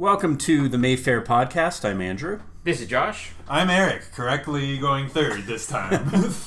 [0.00, 1.84] Welcome to the Mayfair podcast.
[1.86, 2.40] I'm Andrew.
[2.64, 3.32] This is Josh.
[3.46, 6.10] I'm Eric, correctly going third this time.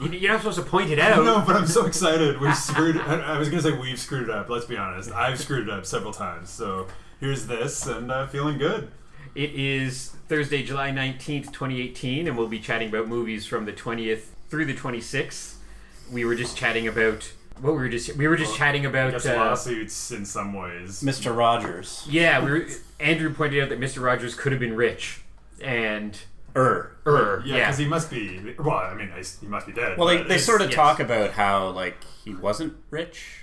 [0.00, 1.24] You- You're not supposed to point it out.
[1.24, 2.40] no, but I'm so excited.
[2.40, 2.96] We've screwed.
[2.96, 4.48] I I was gonna say we've screwed it up.
[4.48, 5.12] Let's be honest.
[5.12, 6.50] I've screwed it up several times.
[6.50, 6.88] So
[7.20, 8.90] here's this, and uh, feeling good.
[9.36, 14.22] It is Thursday, July 19th, 2018, and we'll be chatting about movies from the 20th
[14.50, 15.54] through the 26th.
[16.10, 17.30] We were just chatting about
[17.60, 20.52] what we were just we were just chatting I about guess uh, lawsuits in some
[20.54, 21.02] ways.
[21.02, 21.36] Mr.
[21.36, 22.06] Rogers.
[22.08, 22.66] yeah, we were
[23.00, 24.02] Andrew pointed out that Mr.
[24.02, 25.20] Rogers could have been rich
[25.62, 26.18] and
[26.54, 26.92] Er.
[27.06, 27.64] er Yeah, yeah.
[27.64, 28.54] because he must be.
[28.58, 29.96] Well, I mean, I- he must be dead.
[29.96, 30.76] Well, they, they sort of yes.
[30.76, 33.38] talk about how, like, he wasn't rich.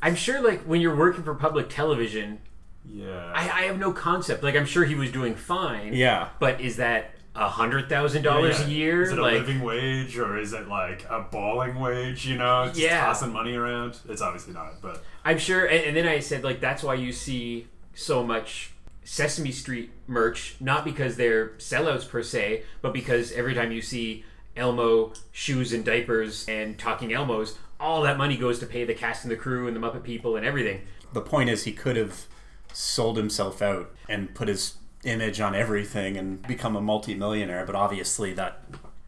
[0.00, 2.38] I'm sure like when you're working for public television,
[2.86, 3.32] Yeah.
[3.34, 4.42] I, I have no concept.
[4.42, 5.92] Like I'm sure he was doing fine.
[5.92, 6.30] Yeah.
[6.38, 8.66] But is that a hundred thousand dollars yeah.
[8.66, 9.02] a year?
[9.02, 12.26] Is it a living wage or is it like a balling wage?
[12.26, 13.00] You know, just Yeah.
[13.04, 13.98] tossing money around.
[14.08, 17.12] It's obviously not, but I'm sure, and, and then I said like that's why you
[17.12, 18.72] see so much
[19.04, 24.24] Sesame Street merch, not because they're sellouts per se, but because every time you see
[24.56, 29.24] Elmo shoes and diapers and talking Elmos, all that money goes to pay the cast
[29.24, 30.82] and the crew and the Muppet people and everything.
[31.12, 32.26] The point is, he could have
[32.72, 34.74] sold himself out and put his
[35.04, 38.62] image on everything and become a multimillionaire, but obviously that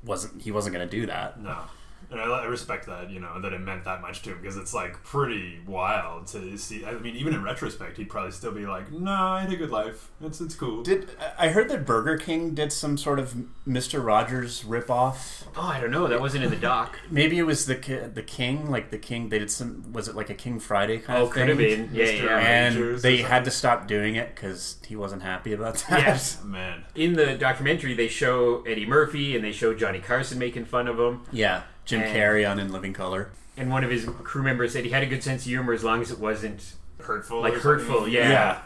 [0.05, 1.41] wasn't he wasn't going to do that.
[1.41, 1.59] No.
[2.11, 4.57] And I, I respect that, you know, that it meant that much to him because
[4.57, 6.85] it's like pretty wild to see.
[6.85, 9.71] I mean, even in retrospect, he'd probably still be like, "Nah, I had a good
[9.71, 10.11] life.
[10.21, 13.35] It's it's cool." Did I heard that Burger King did some sort of
[13.67, 14.05] Mr.
[14.05, 15.45] Rogers ripoff?
[15.57, 16.07] Oh, I don't know.
[16.07, 16.99] That wasn't in the doc.
[17.11, 17.75] Maybe it was the
[18.13, 19.29] the King, like the King.
[19.29, 19.93] They did some.
[19.93, 21.49] Was it like a King Friday kind Oh, of could thing?
[21.49, 21.91] have been.
[21.95, 22.25] Yeah, Mr.
[22.25, 22.39] yeah.
[22.39, 26.01] and they had to stop doing it because he wasn't happy about that.
[26.01, 26.41] Yes.
[26.45, 30.87] Man, In the documentary, they show Eddie Murphy and they show Johnny Carson making fun
[30.89, 31.23] of him.
[31.33, 33.31] yeah, Jim And- Carrey on In Living Color.
[33.57, 35.85] And one of his crew members said he had a good sense of humor as
[35.85, 38.09] long as it wasn't hurtful, like hurtful.
[38.09, 38.61] Yeah.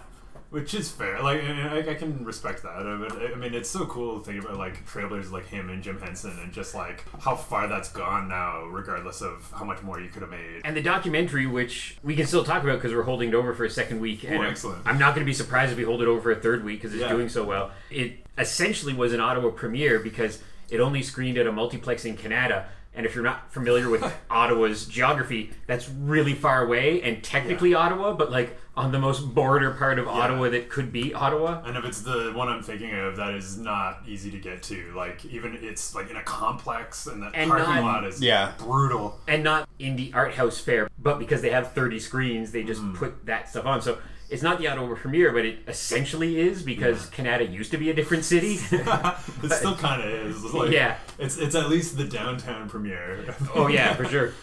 [0.50, 1.22] Which is fair.
[1.22, 2.76] Like, I, I can respect that.
[3.10, 6.00] But I mean, it's so cool to think about like trailers like him and Jim
[6.00, 10.08] Henson, and just like how far that's gone now, regardless of how much more you
[10.08, 10.62] could have made.
[10.64, 13.66] And the documentary, which we can still talk about because we're holding it over for
[13.66, 14.80] a second week, and Oh, I'm- excellent.
[14.86, 16.80] I'm not going to be surprised if we hold it over for a third week
[16.80, 17.10] because it's Yeah.
[17.12, 17.72] doing so well.
[17.90, 20.40] It essentially was an Ottawa premiere because
[20.70, 22.64] it only screened at a multiplex in Kanata.
[22.98, 28.12] And if you're not familiar with Ottawa's geography, that's really far away and technically Ottawa,
[28.12, 31.62] but like on the most border part of Ottawa that could be Ottawa.
[31.64, 34.92] And if it's the one I'm thinking of, that is not easy to get to.
[34.96, 38.52] Like even it's like in a complex, and that And parking not- lot is Yeah.
[38.58, 39.20] brutal.
[39.28, 42.66] and not indie art house fair, but because they have 30 screens, they Mm.
[42.66, 43.80] just put that stuff on.
[43.80, 43.98] So
[44.30, 47.94] it's not the Ottawa premiere, but it essentially is because Kanata used to be a
[47.94, 48.54] different city.
[48.70, 50.44] it still kind of is.
[50.44, 50.98] It's like, Yeah.
[51.18, 53.34] It's it's at least the downtown premiere.
[53.54, 54.34] oh yeah, for sure.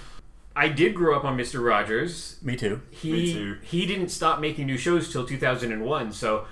[0.56, 2.38] I did grow up on Mister Rogers.
[2.42, 2.82] Me too.
[2.90, 3.58] He Me too.
[3.62, 6.46] he didn't stop making new shows till 2001, so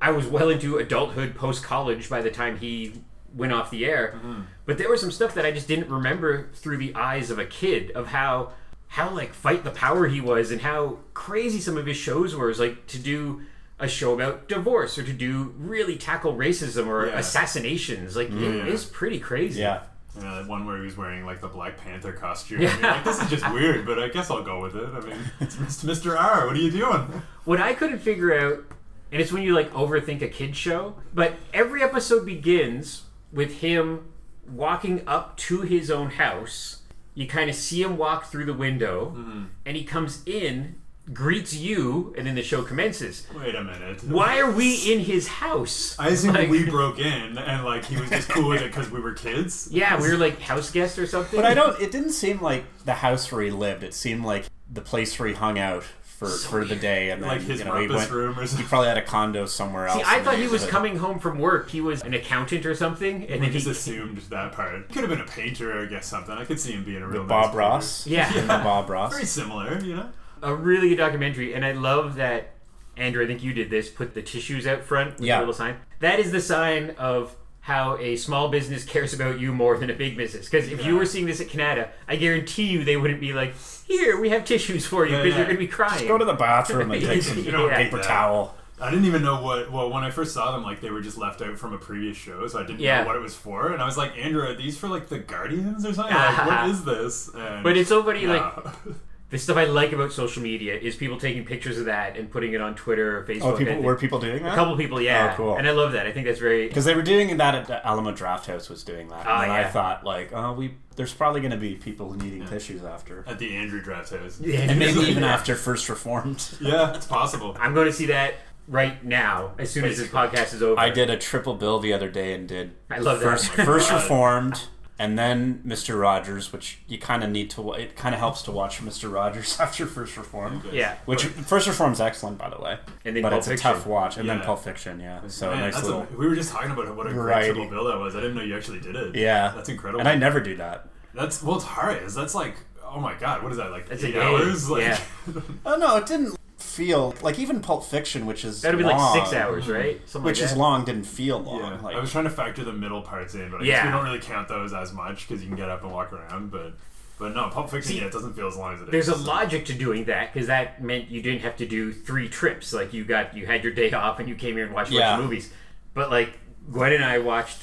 [0.00, 3.02] I was well into adulthood, post college by the time he
[3.34, 4.14] went off the air.
[4.16, 4.40] Mm-hmm.
[4.64, 7.44] But there was some stuff that I just didn't remember through the eyes of a
[7.46, 8.52] kid of how
[8.88, 12.50] how like fight the power he was and how crazy some of his shows were.
[12.50, 13.42] Is like to do
[13.78, 17.18] a show about divorce or to do really tackle racism or Yeah.
[17.18, 18.16] assassinations.
[18.16, 18.48] Like Yeah.
[18.48, 19.60] it is pretty crazy.
[19.60, 19.82] Yeah.
[20.20, 22.62] Yeah, one where he was wearing like the Black Panther costume.
[22.62, 22.70] Yeah.
[22.70, 24.88] I mean, like, this is just weird, but I guess I'll go with it.
[24.92, 26.18] I mean, it's Mr.
[26.18, 26.46] R.
[26.46, 27.22] What are you doing?
[27.44, 28.64] What I couldn't figure out,
[29.12, 34.06] and it's when you like overthink a kid show, but every episode begins with him
[34.50, 36.77] walking up to his own house.
[37.18, 39.46] You kind of see him walk through the window, mm-hmm.
[39.66, 40.76] and he comes in,
[41.12, 43.26] greets you, and then the show commences.
[43.36, 44.04] Wait a minute.
[44.04, 45.98] Why are we in his house?
[45.98, 48.88] I assume Like- we broke in and like he was just cool with it because
[48.88, 49.68] we were kids.
[49.72, 51.36] Yeah, we were like house guests or something.
[51.36, 51.80] But I don't.
[51.80, 53.82] It didn't seem like the house where he lived.
[53.82, 55.82] It seemed like the place where he hung out
[56.18, 58.10] for, for the day, and then Like his you know he went.
[58.10, 59.98] room or He probably had a condo somewhere else.
[59.98, 61.70] See, I thought he was but- coming home from work.
[61.70, 64.88] He was an accountant or something, and We then he assumed that part.
[64.88, 66.34] Could have been a painter, or I guess something.
[66.34, 68.06] I could see him being a real Bob nice Ross.
[68.08, 68.28] Yeah.
[68.34, 69.12] And the Bob Ross.
[69.12, 70.10] Very similar, you know.
[70.42, 72.50] a really good documentary, and I love that
[72.96, 73.22] Andrew.
[73.22, 73.88] I think you did this.
[73.88, 75.38] Put the tissues out front with Yeah.
[75.38, 75.76] a little sign.
[76.00, 77.36] That is the sign of
[77.68, 80.48] how a small business cares about you more than a big business.
[80.48, 83.54] Because if you were seeing this at Kanata, I guarantee you they wouldn't be like,
[83.86, 85.36] "Here, we have tissues for you," because yeah.
[85.36, 85.98] you're going to be crying.
[85.98, 87.76] Just Go to the bathroom and take some You don't Yeah.
[87.76, 88.54] paper towel.
[88.80, 89.70] I didn't even know what.
[89.70, 92.16] Well, when I first saw them, like they were just left out from a previous
[92.16, 93.02] show, so I didn't Yeah.
[93.02, 93.72] know what it was for.
[93.74, 96.14] And I was like, Andrew, are these for like the Guardians or something?
[96.14, 97.28] Like, what is this?
[97.34, 98.72] And, But it's so funny, like yeah.
[99.30, 102.54] the stuff I like about social media is people taking pictures of that and putting
[102.54, 103.42] it on Twitter or Facebook.
[103.42, 104.52] Oh, people and- were people doing that?
[104.52, 105.30] a couple people, yeah.
[105.32, 105.56] Oh, cool.
[105.56, 106.06] And I love that.
[106.06, 106.66] I think that's very.
[106.68, 109.26] Because they were doing that at the Alamo Drafthouse was doing that.
[109.26, 112.82] Ah, and I thought like, oh, we there's probably going to be people needing tissues
[112.82, 114.40] after, at the Andrew Draft House.
[114.40, 114.60] Yeah.
[114.60, 116.56] and maybe even after First Reformed.
[116.60, 117.56] Yeah, it's possible.
[117.60, 118.34] I'm going to see that
[118.66, 120.78] right now, as soon as this podcast is over.
[120.80, 123.26] I did a triple bill the other day and did I love that.
[123.26, 124.66] first, Oh first Reformed
[124.98, 126.00] and then Mr.
[126.00, 127.72] Rogers, which you kind of need to.
[127.72, 129.12] It kind of helps to watch Mr.
[129.12, 130.62] Rogers after First Reform.
[130.72, 130.96] Yeah.
[131.04, 133.70] Which First Reformed's excellent, by the way, And then but Pulp it's Fiction.
[133.70, 134.16] a tough watch.
[134.16, 135.20] And then Pulp Fiction, yeah.
[135.28, 136.02] So Man, nice that's little.
[136.02, 138.16] a, we were just talking about what a great triple bill that was.
[138.16, 139.14] I didn't know you actually did it.
[139.14, 140.00] yeah, that's incredible.
[140.00, 140.88] And I never do that.
[141.14, 142.02] That's well, it's hard.
[142.02, 142.56] Is that's like
[142.90, 144.68] oh my god, what is that like That's eight hours?
[144.70, 145.00] Like, yeah.
[145.66, 146.37] Oh no, it didn't
[146.78, 150.00] feel like even Pulp Fiction, which is That'd be like six hours, right?
[150.08, 151.60] Something which like is long, didn't feel long.
[151.60, 151.80] yeah.
[151.80, 153.76] Like, I was trying to factor the middle parts in, but I Yeah.
[153.76, 156.12] guess we don't really count those as much because you can get up and walk
[156.12, 156.50] around.
[156.50, 156.74] But
[157.18, 158.90] but no, Pulp Fiction, See, yeah, it doesn't feel as long as it is.
[158.90, 162.28] There's a logic to doing that because that meant you didn't have to do three
[162.28, 162.72] trips.
[162.72, 164.94] Like you got you had your day off and you came here and watched a
[164.94, 165.10] Yeah.
[165.10, 165.52] bunch of movies.
[165.94, 166.38] But like
[166.70, 167.62] Gwen and I watched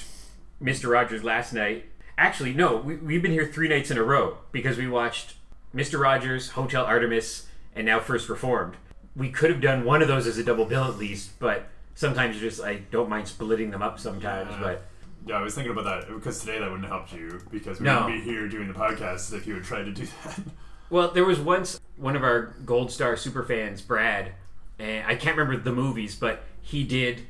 [0.62, 0.90] Mr.
[0.92, 1.86] Rogers last night.
[2.18, 5.36] Actually, no, we, we've been here three nights in a row because we watched
[5.74, 6.00] Mr.
[6.00, 8.76] Rogers, Hotel Artemis, and now First Reformed.
[9.16, 12.40] We could have done one of those as a double bill at least, but sometimes
[12.40, 14.50] just I don't mind splitting them up sometimes.
[14.52, 14.60] Yeah.
[14.62, 14.82] But
[15.26, 17.86] Yeah, I was thinking about that because today that wouldn't have helped you because we
[17.86, 18.04] No.
[18.06, 20.40] wouldn't be here doing the podcast if you had tried to do that.
[20.92, 24.34] Well, there was once one of our Gold Star super fans, Brad,
[24.78, 27.24] and I can't remember the movies, but he did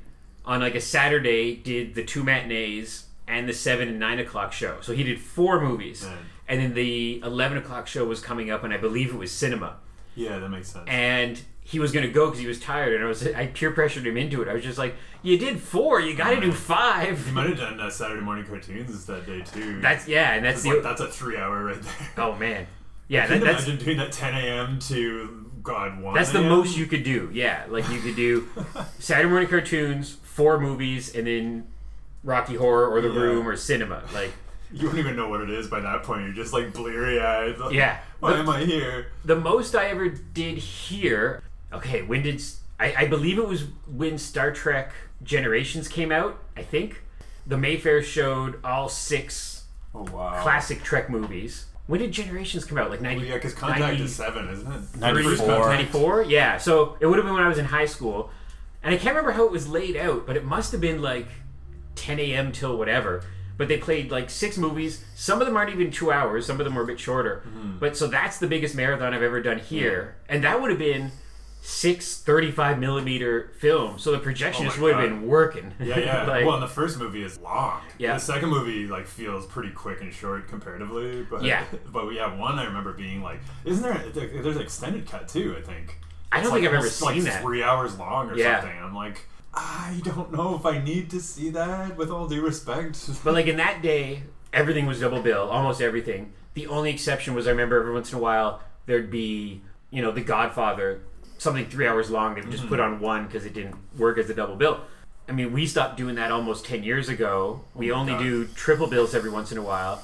[0.45, 4.75] on like a Saturday did the two matinees and the seven and nine o'clock show.
[4.81, 6.17] So he did four movies, Man.
[6.49, 9.77] and then the eleven o'clock show was coming up, and I believe it was cinema,
[10.15, 10.83] yeah, that makes sense.
[10.89, 13.71] and he was going to go because he was tired, and I was I peer
[13.71, 14.47] pressured him into it.
[14.47, 17.25] I was just like, "You did four, you got to do five.
[17.27, 19.81] you might have done uh, Saturday morning cartoons that day too.
[19.81, 21.94] That's yeah, and that's the like, that's a three hour right there.
[22.25, 22.67] oh man,
[23.07, 24.79] yeah, Can that, that's imagine doing that 10 a.m.
[24.81, 27.29] to God 1 That's the most you could do.
[27.33, 28.47] Yeah, like you could do
[29.00, 31.65] Saturday morning cartoons, four movies, and then
[32.23, 33.19] Rocky Horror or The Yeah.
[33.21, 34.03] Room or cinema.
[34.13, 34.31] Like,
[34.71, 36.23] You don't even know what it is by that point.
[36.25, 37.57] You're just like bleary eyed.
[37.57, 38.00] Like, yeah.
[38.19, 39.07] Why The, am I here?
[39.23, 41.41] the most I ever did here.
[41.75, 42.42] Okay, when did
[42.80, 44.92] I believe it was when Star Trek
[45.24, 46.38] Generations came out.
[46.57, 47.01] I think
[47.48, 49.63] the Mayfair showed all six
[49.94, 50.42] Oh wow.
[50.42, 51.66] classic Trek movies.
[51.88, 52.89] When did Generations come out?
[52.89, 53.22] Like ninety?
[53.22, 55.00] Well, yeah, because Contact 90 is seven, isn't it?
[55.00, 55.48] Ninety-four.
[55.69, 56.24] Ninety-four.
[56.24, 58.30] yeah so it would have been when i was in high school
[58.83, 61.28] and i can't remember how it was laid out but it must have been like
[61.95, 63.24] 10 a.m till whatever
[63.57, 66.66] but they played like six movies some of them aren't even two hours some of
[66.66, 67.78] them were a bit shorter Mm-hmm.
[67.80, 71.12] but so that's the biggest marathon i've ever done here and that would have been
[71.67, 76.23] six 35 millimeter film, so the projectionist Oh would have been working Yeah, yeah.
[76.27, 77.81] like, well, and the first movie is long.
[77.97, 78.13] Yeah.
[78.13, 81.63] The second movie like feels pretty quick and short comparatively, but Yeah.
[81.91, 83.97] But yeah, one I remember being like, isn't there?
[84.13, 85.56] There's an extended cut too.
[85.57, 85.97] I think.
[86.31, 87.41] I don't It's, think I've ever almost, like seen that.
[87.41, 88.61] Three hours long or Yeah.
[88.61, 88.77] something.
[88.79, 91.97] I'm like, I don't know if I need to see that.
[91.97, 93.09] With all due respect.
[93.23, 94.21] But like in that day,
[94.53, 96.33] everything was double bill, almost everything.
[96.53, 100.11] The only exception was I remember every once in a while there'd be, you know,
[100.11, 101.01] The Godfather,
[101.37, 102.35] something three hours long.
[102.35, 102.95] They would just put Mm-hmm.
[102.95, 104.81] on one because it didn't work as a double bill.
[105.27, 107.61] I mean, we stopped doing that almost ten years ago.
[107.73, 108.21] We Oh my only God.
[108.23, 110.03] do triple bills every once in a while.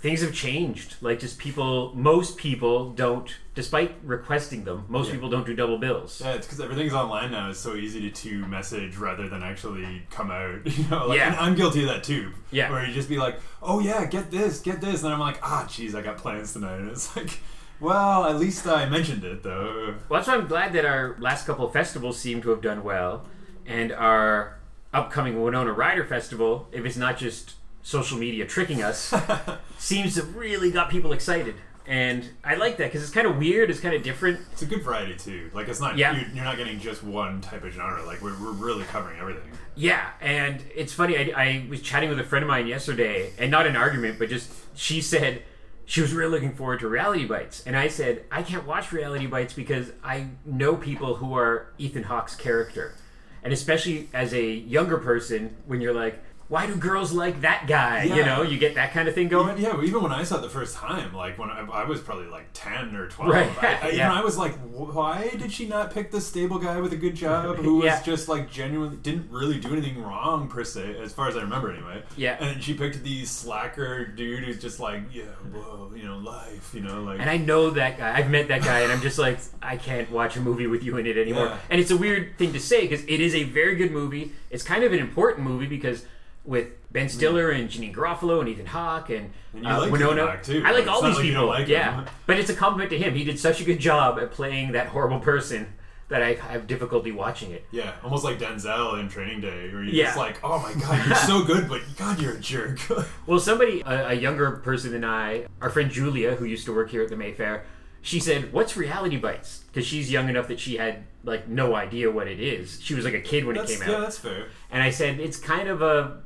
[0.00, 0.96] Things have changed.
[1.00, 5.14] Like just people, most people don't, despite requesting them, most Yeah.
[5.14, 6.20] people don't do double bills.
[6.22, 7.48] Yeah, it's because everything's online now.
[7.48, 10.60] It's so easy to, to message rather than actually come out.
[10.66, 11.28] You know, like, Yeah.
[11.28, 12.32] and I'm guilty of that too.
[12.50, 12.70] Yeah.
[12.70, 15.38] Where you just be like, oh yeah, get this, get this, and then I'm like,
[15.42, 16.76] ah, jeez, I got plans tonight.
[16.80, 17.38] And it's like,
[17.84, 19.94] well, at least I mentioned it though.
[20.08, 22.82] Well, that's why I'm glad that our last couple of festivals seem to have done
[22.82, 23.24] well,
[23.66, 24.58] and our
[24.92, 29.12] upcoming Winona Ryder Festival, if it's not just social media tricking us,
[29.78, 31.54] seems to have really got people excited.
[31.86, 34.40] And I like that because it's kind of weird, it's kind of different.
[34.52, 35.50] It's a good variety too.
[35.52, 36.16] Like it's not Yeah.
[36.18, 38.02] you're, you're not getting just one type of genre.
[38.06, 39.50] Like we're, we're really covering everything.
[39.74, 41.18] Yeah, and it's funny.
[41.18, 44.30] I, I was chatting with a friend of mine yesterday, and not an argument, but
[44.30, 45.42] just she said
[45.86, 49.26] she was really looking forward to Reality Bites, and I said I can't watch Reality
[49.26, 52.94] Bites because I know people who are Ethan Hawke's character,
[53.42, 58.02] and especially as a younger person, when you're like, why do girls like that guy?
[58.04, 59.56] You know, you get that kind of thing going.
[59.58, 62.26] Yeah, even when I saw it the first time, like when I, I was probably
[62.26, 64.12] like ten or twelve, Right, I, I, even yeah.
[64.12, 67.56] I was like, why did she not pick the stable guy with a good job
[67.60, 68.02] who was Yeah.
[68.02, 71.72] just like genuinely didn't really do anything wrong per se, as far as I remember
[71.72, 72.02] anyway.
[72.16, 72.36] Yeah.
[72.44, 76.80] and she picked the slacker dude who's just like, yeah, whoa, you know, life, you
[76.80, 77.20] know, like.
[77.20, 78.14] And I know that guy.
[78.16, 80.98] I've met that guy, and I'm just like, I can't watch a movie with you
[80.98, 81.46] in it anymore.
[81.46, 81.58] Yeah.
[81.70, 84.32] And it's a weird thing to say because it is a very good movie.
[84.50, 86.04] It's kind of an important movie because
[86.44, 90.62] with Ben Stiller and Janeane Garofalo and Ethan Hawke and, And uh, like Winona, too.
[90.64, 91.46] I like all these like people.
[91.46, 92.06] like yeah, him.
[92.26, 93.14] but it's a compliment to him.
[93.14, 95.72] He did such a good job at playing that horrible person
[96.08, 97.64] that I have difficulty watching it.
[97.72, 100.04] yeah, almost like Denzel in Training Day, where you're Yeah.
[100.04, 102.78] just like, "Oh my god, you're so good, but God, you're a jerk."
[103.26, 106.90] Well, somebody, a, a younger person than I, our friend Julia, who used to work
[106.90, 107.64] here at the Mayfair,
[108.02, 112.10] she said, "What's Reality Bites?" Because she's young enough that she had like no idea
[112.10, 112.80] what it is.
[112.82, 113.92] She was like a kid when That's, it came out.
[113.92, 114.48] yeah, that's fair.
[114.70, 116.18] and I said it's kind of a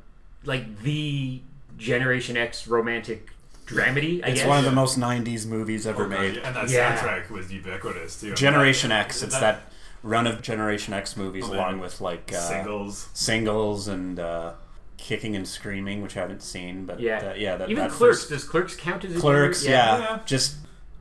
[0.45, 1.41] like the
[1.77, 3.29] Generation X romantic
[3.67, 4.25] dramedy.
[4.25, 4.49] I It's guess.
[4.49, 6.39] one of the most '90s movies ever Oh, made.
[6.39, 6.97] and that Yeah.
[6.99, 8.35] soundtrack was ubiquitous too.
[8.35, 9.23] Generation That- X.
[9.23, 9.63] It's that
[10.03, 13.09] run of Generation X movies, Oh, along with like uh, singles.
[13.15, 14.53] singles and uh,
[14.97, 18.21] Kicking and Screaming, which I haven't seen, but yeah, uh, yeah, that, even that Clerks.
[18.21, 19.73] first- Does Clerks count as a Clerks, genre?
[19.79, 19.99] yeah.
[19.99, 20.19] Yeah.
[20.25, 20.57] just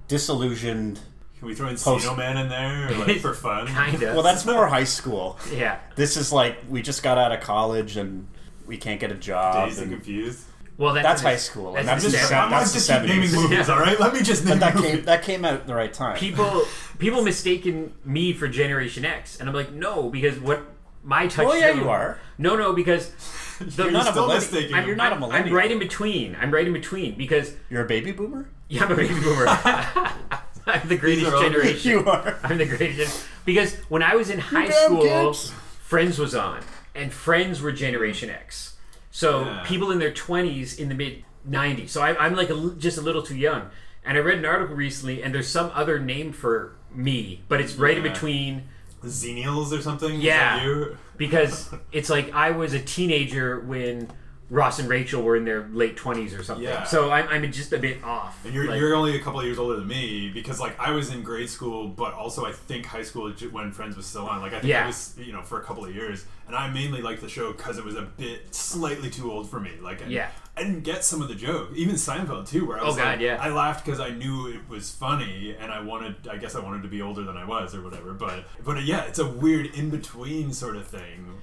[0.07, 0.99] disillusioned.
[1.39, 3.67] Can we throw in Post- Sino Man in there, or, like for fun?
[3.67, 4.13] kind of.
[4.15, 5.37] Well, that's more high school.
[5.53, 5.77] yeah.
[5.95, 8.27] This is like we just got out of college and
[8.67, 9.65] we can't get a job.
[9.67, 10.43] Dazed and and- confused.
[10.77, 12.53] Well, that's, That's an- high school, and That's, that's an just- example.
[12.55, 13.73] I'm that's just the keep naming movies, Yeah.
[13.73, 13.99] all right?
[13.99, 14.91] Let me just name but that movies.
[14.91, 16.17] came that came out at the right time.
[16.17, 16.65] people
[16.99, 20.61] people mistaken me for Generation X, and I'm like, no, because what
[21.03, 21.47] my touchstone.
[21.47, 22.19] Well, yeah, you are.
[22.37, 23.09] No, no, because
[23.59, 24.35] the, You're not a still millennial.
[24.51, 24.75] mistaken.
[24.75, 25.47] I'm, You're not a I'm- millennial.
[25.47, 26.35] I'm right in between.
[26.39, 28.47] I'm right in between because You're a baby boomer.
[28.69, 29.45] yeah, I'm a baby boomer.
[30.67, 31.89] I'm the greatest generation.
[31.91, 32.37] You are.
[32.43, 35.51] I'm the greatest because when I was in high school, kids.
[35.81, 36.61] Friends was on,
[36.97, 38.75] and Friends were Generation X.
[39.11, 39.63] So Yeah.
[39.65, 41.89] people in their 20s, in the mid 90s.
[41.89, 43.69] So I, I'm like a, just a little too young.
[44.03, 47.75] And I read an article recently, and there's some other name for me, but it's
[47.75, 48.63] right in between
[49.03, 50.19] Xenials or something.
[50.21, 50.85] Yeah.
[51.17, 54.09] because it's like I was a teenager when
[54.49, 56.63] Ross and Rachel were in their late 20s or something.
[56.63, 56.85] Yeah.
[56.85, 58.45] So I'm, I'm just a bit off.
[58.45, 60.91] And you're, Like, you're only a couple of years older than me because like I
[60.91, 64.39] was in grade school, but also I think high school when Friends was still on.
[64.41, 64.83] Like I think Yeah.
[64.85, 67.51] I was you know for a couple of years, and I mainly liked the show
[67.51, 69.71] because it was a bit slightly too old for me.
[69.81, 70.29] Like I, Yeah.
[70.55, 73.05] I didn't get some of the joke, even Seinfeld too, where I Oh, was God,
[73.05, 73.37] like, yeah.
[73.39, 76.81] I laughed because I knew it was funny, and I wanted, I guess I wanted
[76.83, 78.13] to be older than I was or whatever.
[78.13, 81.33] But but uh, yeah, it's a weird in between sort of thing.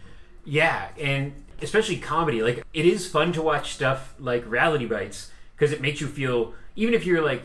[0.47, 1.33] Yeah, and
[1.63, 2.43] especially comedy.
[2.43, 6.55] Like it is fun to watch stuff like Reality Bites because it makes you feel
[6.77, 7.43] even if you're like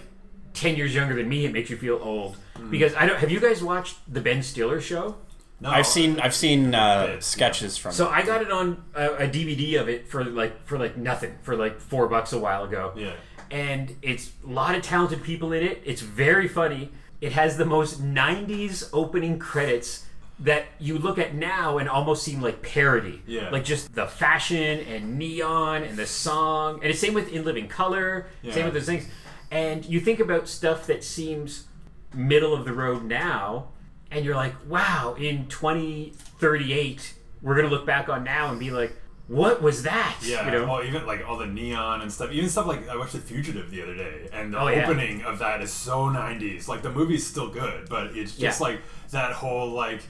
[0.54, 2.38] 10 years younger than me, it makes you feel old.
[2.56, 2.72] Mm.
[2.72, 5.16] Because I don't have you guys watched the Ben Stiller show?
[5.62, 7.92] No, I've seen I've seen uh, Bits, sketches from.
[7.92, 8.12] So it.
[8.12, 11.56] I got it on a, a DVD of it for like for like nothing for
[11.56, 12.94] like 4 bucks a while ago.
[12.96, 13.14] Yeah.
[13.52, 15.82] and it's a lot of talented people in it.
[15.86, 16.92] It's very funny.
[17.20, 20.06] It has the most 90s opening credits
[20.42, 23.22] that you look at now and almost seem like parody.
[23.28, 23.50] Yeah.
[23.50, 26.76] Like just the fashion and neon and the song.
[26.82, 28.54] And it's same with In Living Color, Yeah.
[28.54, 29.06] same with those things.
[29.52, 31.68] And you think about stuff that seems
[32.14, 33.68] middle of the road now,
[34.12, 38.72] and you're like, wow, in 2038, we're going to look back on now and be
[38.72, 38.96] like,
[39.28, 40.18] what was that?
[40.24, 40.66] Yeah, You know?
[40.66, 43.70] well, even like all the neon and stuff, even stuff like I watched The Fugitive
[43.70, 44.84] the other day, and the Oh, yeah.
[44.90, 46.68] opening of that is so '90s.
[46.68, 48.68] Like the movie's still good, but it's just Yeah.
[48.68, 48.82] like
[49.12, 50.02] that whole like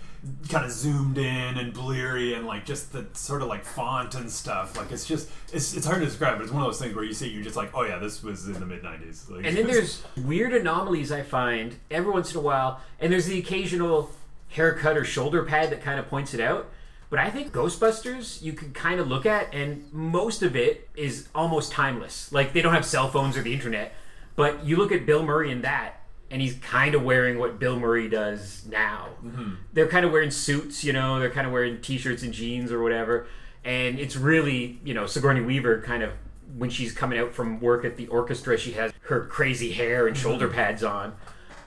[0.49, 4.29] kind of zoomed in and bleary and like just the sort of like font and
[4.29, 4.77] stuff.
[4.77, 7.03] Like it's just it's it's hard to describe, but it's one of those things where
[7.03, 9.29] you see you're just like, oh yeah, this was in the mid '90s.
[9.29, 13.27] Like, And then there's weird anomalies I find every once in a while, and there's
[13.27, 14.11] the occasional
[14.49, 16.69] haircut or shoulder pad that kind of points it out.
[17.09, 21.27] But I think Ghostbusters you can kind of look at, and most of it is
[21.33, 22.31] almost timeless.
[22.31, 23.93] Like they don't have cell phones or the internet,
[24.35, 27.79] but you look at Bill Murray in that, and he's kind of wearing what Bill
[27.79, 29.09] Murray does now.
[29.23, 29.53] Mm-hmm.
[29.73, 32.81] They're kind of wearing suits, you know, they're kind of wearing t-shirts and jeans or
[32.81, 33.27] whatever,
[33.63, 36.11] and it's really, you know, Sigourney Weaver kind of
[36.57, 40.15] when she's coming out from work at the orchestra, she has her crazy hair and
[40.15, 40.23] mm-hmm.
[40.23, 41.15] shoulder pads on.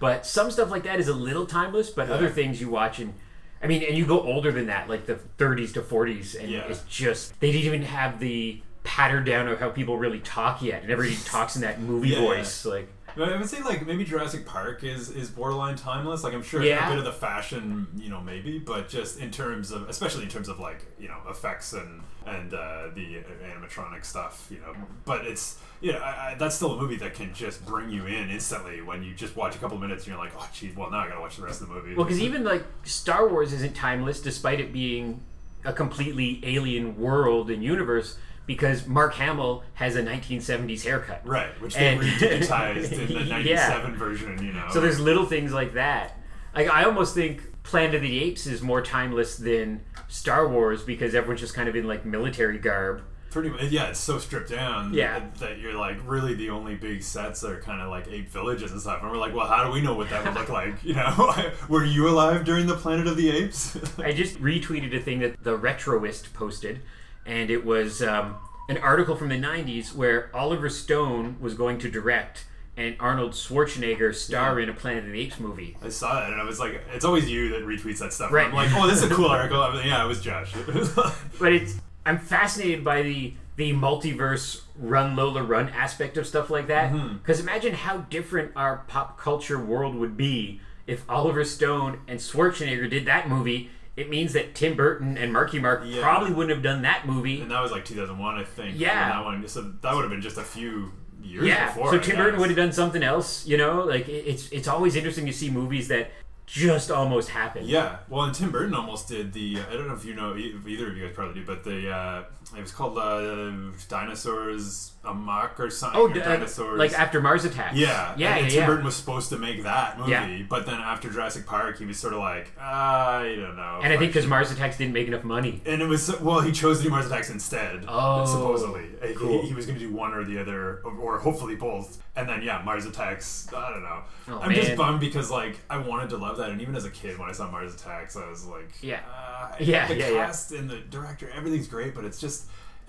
[0.00, 3.14] But some stuff like that is a little timeless, but other things you watch and
[3.62, 6.66] I mean, and you go older than that, like the 30s to 40s, and Yeah.
[6.66, 10.83] it's just they didn't even have the pattern down of how people really talk yet,
[10.83, 12.21] and everybody talks in that movie Yeah.
[12.21, 12.88] voice, like.
[13.16, 16.25] But I would say like maybe Jurassic Park is is borderline timeless.
[16.25, 16.87] Like I'm sure Yeah.
[16.87, 20.28] a bit of the fashion, you know, maybe, but just in terms of, especially in
[20.31, 24.75] terms of like you know effects and and uh, the animatronic stuff, you know.
[25.04, 28.31] But it's yeah, I, I, that's still a movie that can just bring you in
[28.31, 30.99] instantly when you just watch a couple minutes and you're like, oh geez, well now
[30.99, 31.95] I gotta watch the rest of the movie.
[31.95, 35.21] Well, because even like Star Wars isn't timeless, despite it being
[35.64, 41.22] a completely alien world and universe, because Mark Hamill has a 1970s haircut.
[41.26, 43.68] right, which they And- re-digitized in the Yeah.
[43.68, 44.66] '97 version, you know.
[44.72, 46.18] So there's little things like that.
[46.54, 51.14] Like I almost think Planet of the Apes is more timeless than Star Wars because
[51.14, 53.02] everyone's just kind of in like military garb.
[53.30, 53.87] Pretty much, yeah.
[53.87, 54.92] It's so stripped down.
[54.92, 55.20] Yeah.
[55.20, 58.72] that- that you're like really the only big sets are kind of like ape villages
[58.72, 59.00] and stuff.
[59.02, 60.82] And we're like, well, how do we know what that would look like?
[60.84, 61.32] You know,
[61.68, 63.78] were you alive during the Planet of the Apes?
[63.99, 66.80] I just retweeted a thing that the Retroist posted,
[67.26, 68.36] and it was um,
[68.68, 74.14] an article from the 90s where Oliver Stone was going to direct and Arnold Schwarzenegger
[74.14, 75.76] star in a Planet of the Apes movie.
[75.82, 78.32] I saw that and I was like, it's always you that retweets that stuff.
[78.32, 78.46] Right.
[78.46, 79.58] I'm like, oh, this is a cool article.
[79.58, 80.54] Like, yeah, it was Josh.
[81.38, 86.68] But it's I'm fascinated by the the multiverse run Lola run aspect of stuff like
[86.68, 86.92] that.
[86.92, 87.18] Mm-hmm.
[87.18, 92.88] Because imagine how different our pop culture world would be if Oliver Stone and Schwarzenegger
[92.88, 93.70] did that movie.
[93.96, 96.00] It means that Tim Burton and Marky Mark Yeah.
[96.02, 97.40] probably wouldn't have done that movie.
[97.42, 98.78] And that was like 2001, I think.
[98.78, 99.11] Yeah.
[99.11, 99.46] that one.
[99.49, 101.90] So that would have been just a few years Yeah, before.
[101.90, 103.46] so I Tim Burton would have done something else.
[103.46, 106.11] You know, like it's it's always interesting to see movies that
[106.46, 107.64] just almost happen.
[107.64, 109.58] Yeah, well, and Tim Burton almost did the.
[109.70, 112.25] I don't know if you know, either of you guys probably do, but the uh,
[112.56, 113.50] it was called uh,
[113.88, 115.99] Dinosaurs Amok or something.
[116.00, 116.78] Oh, or d- Dinosaurs.
[116.78, 117.76] like after Mars Attacks.
[117.76, 118.49] yeah, yeah, and yeah.
[118.50, 118.66] Tim yeah.
[118.66, 120.42] Burton was supposed to make that movie, Yeah.
[120.49, 123.80] but then after Jurassic Park, he was sort of like, I don't know.
[123.82, 125.61] and I think because Mars Attacks didn't make enough money.
[125.66, 127.85] And it was well, he chose to do Mars Attacks instead.
[127.88, 129.42] Oh, supposedly He- cool.
[129.42, 132.02] he, was going to do one or the other, or, hopefully both.
[132.16, 133.49] And then yeah, Mars Attacks.
[133.52, 134.02] I don't know.
[134.28, 136.90] Oh, I'm just bummed because like I wanted to love that, and even as a
[136.90, 139.00] kid when I saw Mars Attacks, I was like, Yeah.
[139.12, 140.11] uh, Yeah, the yeah.
[140.11, 142.41] cast and the director, everything's great, but it's just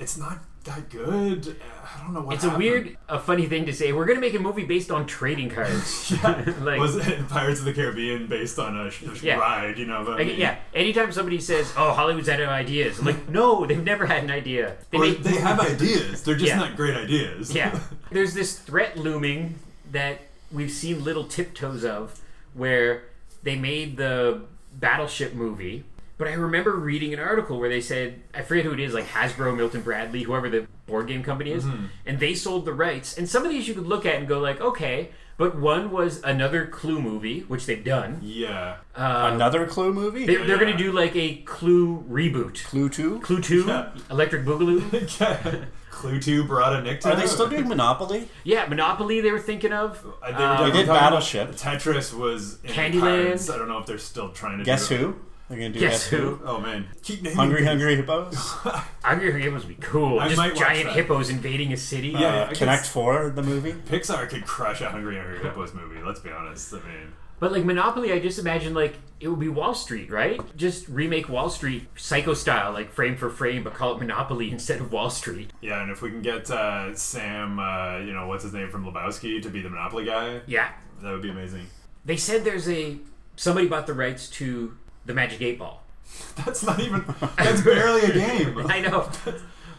[0.03, 1.55] it's not that good.
[1.83, 2.35] I don't know what.
[2.35, 3.91] It's a weird, a funny thing to say.
[3.91, 6.11] We're gonna make a movie based on trading cards.
[6.23, 6.43] Yeah.
[6.61, 9.35] like, was it Pirates of the Caribbean based on a, sh- Yeah.
[9.37, 9.77] ride?
[9.77, 10.57] You know, like, yeah.
[10.73, 14.31] Anytime somebody says, "Oh, Hollywood's out of ideas," I'm like, "No, they've never had an
[14.31, 14.75] idea.
[14.91, 16.23] They Or make they have ideas.
[16.23, 16.57] They're just Yeah.
[16.57, 17.53] not great ideas.
[17.53, 17.77] yeah.
[18.11, 19.55] There's this threat looming
[19.91, 22.19] that we've seen little tiptoes of
[22.53, 23.03] where
[23.43, 24.41] they made the
[24.79, 25.83] Battleship movie.
[26.17, 29.07] But I remember reading an article where they said, I forget who it is, like
[29.07, 31.85] Hasbro, Milton Bradley, whoever the board game company is, Mm-hmm.
[32.05, 33.17] and they sold the rights.
[33.17, 36.21] And some of these you could look at and go like, okay, but one was
[36.23, 38.19] another Clue movie, which they've done.
[38.21, 38.75] yeah.
[38.95, 40.27] Uh, Another Clue movie?
[40.27, 42.63] they, they're going to do like a Clue reboot.
[42.65, 43.19] Clue 2?
[43.21, 43.89] Clue 2, Yeah.
[44.11, 45.65] Electric Boogaloo.
[45.89, 48.27] Clue 2 brought a Nick Are they still doing Monopoly?
[48.43, 50.05] Yeah, Monopoly they were thinking of.
[50.21, 51.51] Uh, they, were They talking did about- Battleship.
[51.53, 52.99] Tetris was in Candyland.
[53.01, 53.49] Pirates.
[53.49, 55.15] I don't know if they're still trying to Guess do it.
[55.47, 55.55] Who?
[55.55, 56.39] They're going to do Guess Guess, who?
[56.45, 57.67] Oh man, keep naming Hungry things.
[57.69, 58.35] Hungry Hippos?
[59.03, 60.19] Hungry Hungry Hippos would be cool.
[60.19, 60.95] I Just might watch giant that.
[60.95, 62.09] hippos invading a city.
[62.09, 63.73] Yeah, uh, I guess- Connect 4, the movie?
[63.73, 66.01] Pixar could crush a Hungry Hungry Hippos movie.
[66.03, 66.73] Let's be honest.
[66.73, 70.39] I mean, But like Monopoly, I just imagine like it would be Wall Street, right?
[70.57, 74.79] Just remake Wall Street psycho style, like frame for frame, but call it Monopoly instead
[74.81, 75.51] of Wall Street.
[75.61, 78.85] yeah, and if we can get uh, Sam, uh, you know, what's his name from
[78.85, 80.69] Lebowski, to be the Monopoly guy, Yeah.
[81.01, 81.67] that would be amazing.
[82.05, 82.97] They said there's a
[83.35, 85.81] somebody bought the rights to the Magic Eight Ball.
[86.45, 87.03] That's not even.
[87.37, 88.57] That's barely a game.
[88.67, 89.09] I know.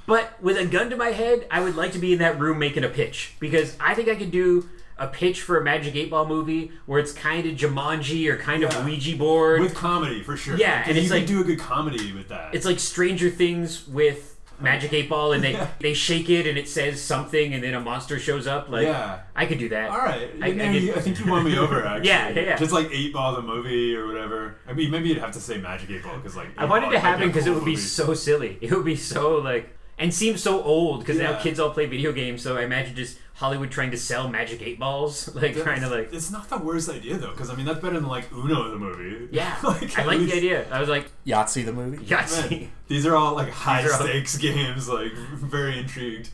[0.07, 2.59] But with a gun to my head, I would like to be in that room
[2.59, 6.11] making a pitch because I think I could do a pitch for a Magic Eight
[6.11, 8.69] Ball movie where it's kind of Jumanji or kind Yeah.
[8.79, 9.61] of Ouija board.
[9.61, 10.57] with comedy for sure.
[10.57, 12.55] Yeah, and you it's could like- do a good comedy with that.
[12.55, 15.69] it's like Stranger Things with Magic Eight Ball, and they Yeah.
[15.81, 18.69] they shake it and it says something, and then a monster shows up.
[18.69, 19.21] Like, Yeah.
[19.37, 19.91] I could do that.
[19.91, 20.51] All right, I- I,
[20.97, 21.85] I think you won me over.
[21.85, 22.57] Actually, Yeah, yeah, yeah.
[22.57, 24.57] Just like Eight Ball the movie or whatever.
[24.67, 26.91] I mean, maybe you'd have to say Magic Eight Ball because like I wanted to
[26.93, 27.83] be happen because it would be movie.
[27.83, 28.59] so silly.
[28.61, 32.13] It would be so like and seem so old because now kids all play video
[32.13, 32.43] games.
[32.43, 36.13] So I imagine just Hollywood trying to sell Magic Eight Balls, like trying to like.
[36.13, 38.79] It's not the worst idea though, because I mean that's better than like Uno the
[38.79, 39.29] movie.
[39.33, 40.67] Yeah, like, I like least- the idea.
[40.73, 41.99] I was like, Yahtzee the movie?
[42.05, 42.51] Yahtzee.
[42.63, 44.89] Man, these are all like high These all- stakes games.
[44.89, 46.31] Like very intrigued.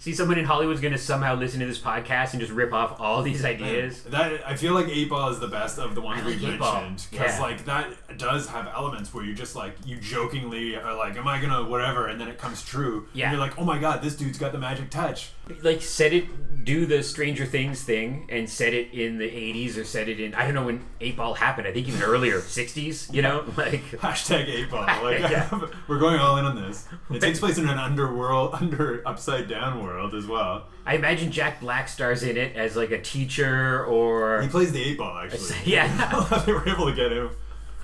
[0.00, 3.00] See, someone in Hollywood's going to somehow listen to this podcast and just rip off
[3.00, 4.04] all these ideas.
[4.04, 6.52] That I feel like Eight Ball is the best of the ones I we've like
[6.54, 7.40] Eight mentioned because Yeah.
[7.42, 11.40] like that does have elements where you just like you jokingly are like, "Am I
[11.40, 13.08] gonna whatever?" and then it comes true.
[13.12, 13.24] Yeah.
[13.26, 15.30] and you're like, "Oh my god, this dude's got the magic touch."
[15.62, 19.84] Like, set it, do the Stranger Things thing and set it in the 80s or
[19.84, 21.66] set it in, I don't know when 8 Ball happened.
[21.66, 23.44] I think even earlier, 60s, you know?
[23.56, 24.84] Like, Hashtag Eight Ball.
[25.02, 25.48] Like Yeah.
[25.88, 26.86] we're going all in on this.
[27.10, 30.66] It takes place in an underworld, under upside down world as well.
[30.84, 34.42] I imagine Jack Black stars in it as like a teacher or.
[34.42, 35.56] He plays the Eight Ball actually.
[35.64, 36.42] Yeah.
[36.46, 37.30] they were able to get him.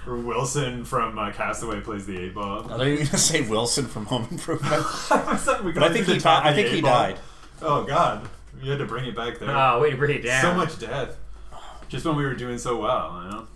[0.07, 2.65] Or Wilson from uh, Castaway plays the Eight Ball.
[2.65, 4.85] I thought you were going to say Wilson from Home Improvement.
[5.09, 7.19] but But I think he, di- I think he died.
[7.63, 8.29] Oh God,
[8.63, 9.51] you had to bring it back there.
[9.51, 10.43] Oh, way to bring it down.
[10.43, 11.17] so much death.
[11.89, 13.47] Just when we were doing so well, you know.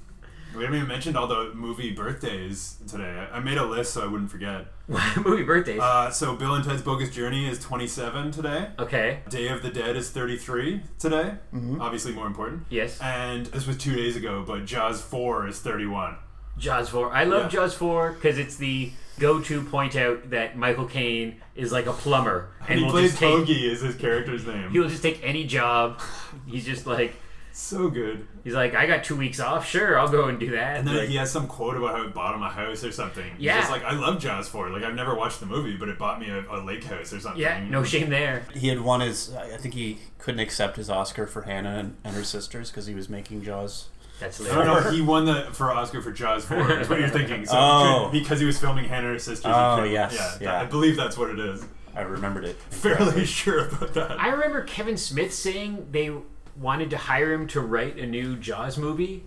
[0.57, 3.27] We haven't even mentioned all the movie birthdays today.
[3.33, 4.67] I I made a list so I wouldn't forget.
[5.23, 5.79] Movie birthdays.
[5.81, 8.71] Uh, so Bill and Ted's Bogus Journey is 27 today.
[8.79, 9.21] okay.
[9.29, 11.35] Day of the Dead is 33 today.
[11.53, 11.81] Mm-hmm.
[11.83, 12.63] Obviously more important.
[12.71, 12.99] Yes.
[13.01, 16.17] And this was two days ago, but Jaws 4 is 31.
[16.57, 17.13] Jaws 4.
[17.13, 17.49] I love Yeah.
[17.61, 21.93] Jaws 4 because it's the go to point out that Michael Caine is like a
[21.93, 22.51] plumber.
[22.69, 23.35] And, he will plays just take.
[23.35, 24.71] Hoagie is his character's name.
[24.71, 26.01] He will just take any job.
[26.47, 27.15] He's just like,
[27.53, 28.25] so good.
[28.45, 29.69] he's like, I got two weeks off.
[29.69, 30.77] Sure, I'll go and do that.
[30.79, 32.93] And then Like, he has some quote about how it bought him a house or
[32.93, 33.25] something.
[33.37, 33.59] He's Yeah.
[33.59, 34.71] just like, I love Jaws 4.
[34.71, 37.19] Like, I've never watched the movie, but it bought me a, a lake house or
[37.19, 37.41] something.
[37.43, 38.45] yeah, no shame there.
[38.55, 39.35] He had won his.
[39.35, 42.95] I think he couldn't accept his Oscar for Hannah and, and her sisters because he
[42.95, 43.89] was making Jaws.
[44.21, 44.85] That's No, hilarious.
[44.87, 46.81] no, he won the for Oscar for Jaws 4.
[46.81, 47.47] Is what you're thinking.
[47.47, 48.09] So Oh.
[48.13, 49.45] because he was filming Hannah and her sisters.
[49.47, 50.61] he Oh, couldn't- yes, yeah, yeah.
[50.61, 51.65] I believe that's what it is.
[51.95, 52.57] I remembered it.
[52.71, 54.21] Fairly sure about that.
[54.21, 56.11] I remember Kevin Smith saying they
[56.57, 59.25] wanted to hire him to write a new Jaws movie.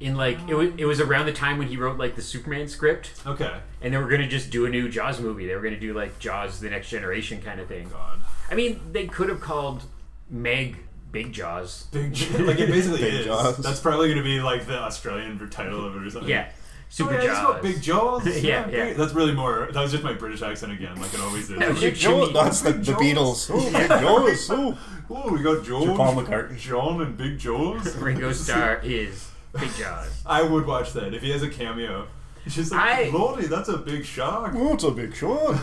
[0.00, 2.68] In like it was, it was around the time when he wrote like the Superman
[2.68, 3.52] script, Okay.
[3.82, 5.44] and they were gonna just do a new Jaws movie.
[5.48, 7.88] They were gonna do like Jaws: The Next Generation kind of thing.
[7.90, 8.20] Oh, God.
[8.48, 9.82] I mean, they could have called
[10.30, 10.76] Meg
[11.12, 11.86] Big Jaws.
[11.92, 13.26] Big J- like it basically Big is.
[13.26, 13.56] Jaws.
[13.58, 16.28] That's probably going to be like the Australian title of it or something.
[16.30, 16.54] Yeah, Oh,
[16.90, 17.38] Super yeah, Jaws.
[17.38, 18.26] got Big Jaws.
[18.42, 18.84] Yeah, yeah.
[18.86, 19.68] big- That's really more.
[19.72, 21.58] That was just my British accent again, like it always is.
[21.58, 23.00] No, Big Jimmy- Joe, that's the, the Jaws.
[23.00, 23.50] Beatles.
[23.52, 24.50] Oh, Big Joe's.
[24.50, 24.78] Oh.
[25.10, 26.58] Oh, we got George, Paul McCartney.
[26.58, 27.96] John, and Big Jaws.
[27.96, 30.22] Ringo Starr is Big Jaws.
[30.26, 32.06] I would watch that if he has a cameo.
[32.44, 34.52] It's just like, I- Lordy, that's a big shark.
[34.54, 35.56] Oh, it's a big shark.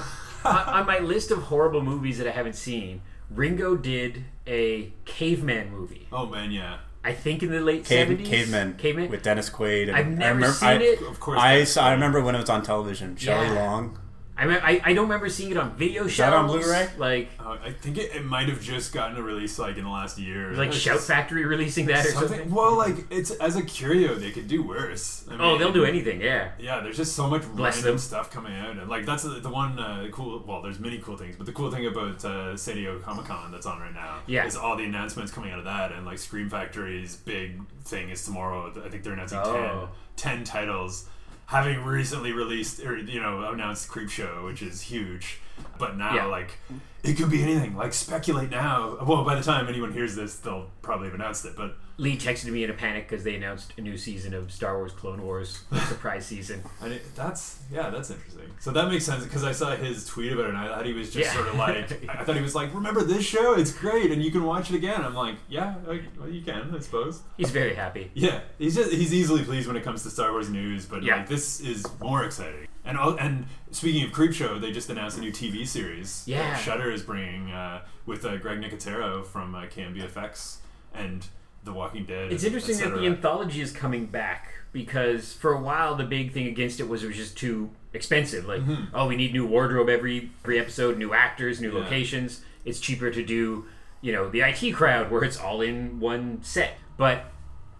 [0.43, 5.71] on, on my list of horrible movies that I haven't seen, Ringo did a caveman
[5.71, 6.07] movie.
[6.11, 6.77] Oh man, yeah.
[7.03, 8.27] I think in the late Cave, seventies.
[8.29, 9.09] caveman, Caveman.
[9.11, 9.89] with Dennis Quaid.
[9.89, 11.01] And I've I never remember- seen I, it.
[11.03, 11.39] Of course.
[11.39, 13.15] I that's saw, I remember when it was on television.
[13.15, 13.53] Shelley Yeah.
[13.63, 13.99] Long.
[14.37, 16.53] I, mean, I I don't remember seeing it on video that on shelves.
[16.65, 16.89] Blu-ray?
[16.97, 19.89] Like Uh, I think it, it might have just gotten a release like in the
[19.89, 20.51] last year.
[20.53, 22.53] like It's Shout Factory releasing that or something- something.
[22.53, 25.23] Well, like it's as a curio, they could do worse.
[25.31, 26.19] I Oh, mean, they'll do anything.
[26.19, 26.49] Yeah.
[26.59, 27.97] Yeah, there's just so much Bless random them.
[27.99, 30.43] stuff coming out, and like that's the, the one uh, cool.
[30.45, 33.51] Well, there's many cool things, but the cool thing about uh, San Diego Comic Con
[33.53, 34.45] that's on right now Yeah.
[34.45, 38.25] is all the announcements coming out of that, and like Scream Factory's big thing is
[38.25, 38.73] tomorrow.
[38.85, 39.87] I think they're announcing Oh.
[40.17, 41.05] 10, 10 titles,
[41.47, 45.39] having recently released or you know announced Creep Show, which is huge.
[45.79, 46.25] But now, Yeah.
[46.25, 46.57] like,
[47.05, 47.75] it could be anything.
[47.75, 48.97] Like, speculate now.
[49.05, 51.55] Well, by the time anyone hears this, they'll probably have announced it.
[51.55, 54.77] But Lee texted me in a panic because they announced a new season of Star
[54.77, 56.61] Wars Clone Wars, surprise season.
[56.81, 58.49] And did- that's yeah, that's interesting.
[58.59, 60.93] So that makes sense because I saw his tweet about it, and I thought he
[60.93, 61.33] was just Yeah.
[61.33, 63.53] sort of like, I thought he was like, "Remember this show?
[63.53, 66.73] It's great, and you can watch it again." I'm like, "Yeah, I- well, you can,
[66.75, 68.11] I suppose." He's very happy.
[68.13, 71.17] Yeah, he's just he's easily pleased when it comes to Star Wars news, but Yeah.
[71.17, 72.67] like this is more exciting.
[72.87, 76.23] And and speaking of Creep Show, they just announced a new TV series.
[76.27, 76.55] Yeah.
[76.57, 80.57] Shudder is bringing uh, with uh, Greg Nicotero from uh, KNB EFX
[80.93, 81.27] and
[81.63, 82.31] The Walking Dead.
[82.31, 86.47] It's interesting that the anthology is coming back because for a while the big thing
[86.47, 88.45] against it was it was just too expensive.
[88.47, 88.61] Like,
[88.93, 91.79] oh, we need new wardrobe every every episode, new actors, new Yeah.
[91.83, 92.41] locations.
[92.63, 93.65] It's cheaper to do,
[94.01, 96.77] you know, the IT crowd where it's all in one set.
[96.97, 97.25] But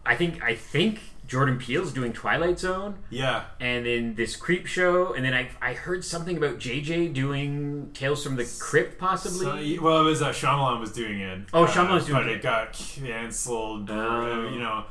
[0.06, 3.46] I think I think Jordan Peele's doing Twilight Zone, yeah.
[3.60, 8.24] and then this Creep Show, and then I I heard something about JJ doing Tales
[8.24, 9.76] from the Crypt, possibly.
[9.76, 11.42] So, well, it was uh, Shyamalan was doing it.
[11.54, 12.38] Oh, uh, Shyamalan's doing but it.
[12.38, 13.90] it got canceled.
[13.90, 14.50] Oh.
[14.52, 14.86] you know,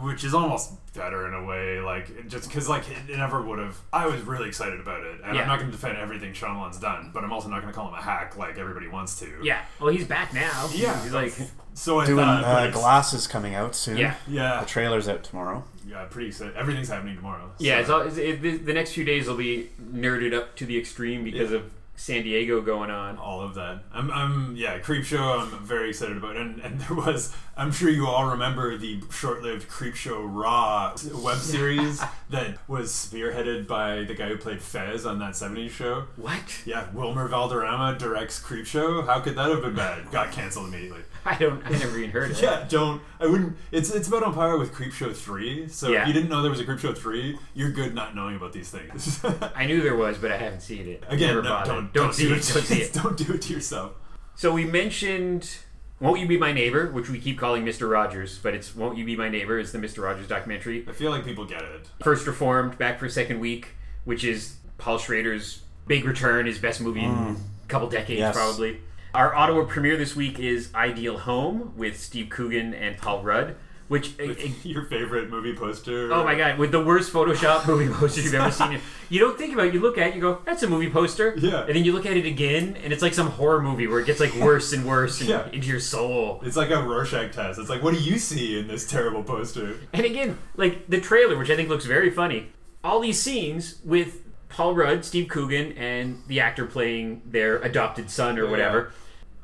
[0.00, 1.80] which is almost better in a way.
[1.80, 3.76] Like just because like it, it never would have.
[3.92, 5.42] I was really excited about it, and Yeah.
[5.42, 7.88] I'm not going to defend everything Shyamalan's done, but I'm also not going to call
[7.88, 9.28] him a hack like everybody wants to.
[9.42, 10.68] yeah, well, he's back now.
[10.74, 11.00] Yeah.
[11.02, 11.32] he's like,
[11.74, 13.96] So I Doing thought, uh, glasses coming out soon.
[13.96, 14.14] yeah.
[14.28, 14.60] Yeah.
[14.60, 15.64] The trailer's out tomorrow.
[15.86, 16.54] Yeah, pretty excited.
[16.56, 17.50] Everything's happening tomorrow.
[17.58, 20.54] Yeah, so- it's all, it's, it, the, the next few days will be nerded up
[20.56, 21.58] to the extreme because Yeah.
[21.58, 23.16] of San Diego going on.
[23.18, 23.82] all of that.
[23.92, 25.22] I'm, I'm yeah, Creep Show.
[25.38, 27.34] I'm very excited about, and and there was.
[27.56, 33.68] I'm sure you all remember the short-lived Creep Show Raw web series that was spearheaded
[33.68, 36.04] by the guy who played Fez on that '70s show.
[36.16, 36.62] What?
[36.66, 39.02] Yeah, Wilmer Valderrama directs Creep Show.
[39.02, 40.10] How could that have been bad?
[40.10, 41.02] Got canceled immediately.
[41.24, 41.64] I don't.
[41.64, 42.42] I never even heard of it.
[42.42, 43.00] Yeah, don't.
[43.20, 43.56] I wouldn't.
[43.70, 45.68] It's it's about on par with Creep Show three.
[45.68, 46.02] So Yeah.
[46.02, 48.52] if you didn't know there was a Creep Show three, you're good not knowing about
[48.52, 49.24] these things.
[49.54, 51.04] I knew there was, but I haven't seen it.
[51.08, 51.83] Again, no, bothered.
[51.92, 52.50] Don't don't see do it.
[52.52, 52.92] Don't see it.
[53.02, 53.92] don't do it to yourself.
[54.34, 55.58] So we mentioned
[56.00, 57.90] "Won't You Be My Neighbor," which we keep calling Mr.
[57.90, 60.02] Rogers, but it's "Won't You Be My Neighbor." is the Mr.
[60.02, 60.84] Rogers documentary.
[60.88, 61.88] I feel like people get it.
[62.02, 63.68] First Reformed, back for a second week,
[64.04, 67.36] which is Paul Schrader's big return, his best movie in mm.
[67.36, 68.34] a couple decades, Yes.
[68.34, 68.80] probably.
[69.14, 73.54] Our Ottawa premiere this week is Ideal Home with Steve Coogan and Paul Rudd,
[73.88, 76.12] which uh, Your favorite movie poster?
[76.12, 78.80] Oh my god, with the worst Photoshop movie poster you've ever seen.
[79.10, 81.34] You don't think about it, you look at it, you go, that's a movie poster.
[81.36, 81.64] Yeah.
[81.66, 84.06] And then you look at it again, and it's like some horror movie where it
[84.06, 85.48] gets like worse and worse and Yeah.
[85.52, 86.40] into your soul.
[86.44, 87.58] It's like a Rorschach test.
[87.58, 89.76] It's like, what do you see in this terrible poster?
[89.92, 92.48] And again, like the trailer, which I think looks very funny,
[92.82, 98.38] all these scenes with Paul Rudd, Steve Coogan, and the actor playing their adopted son
[98.38, 98.50] or Yeah.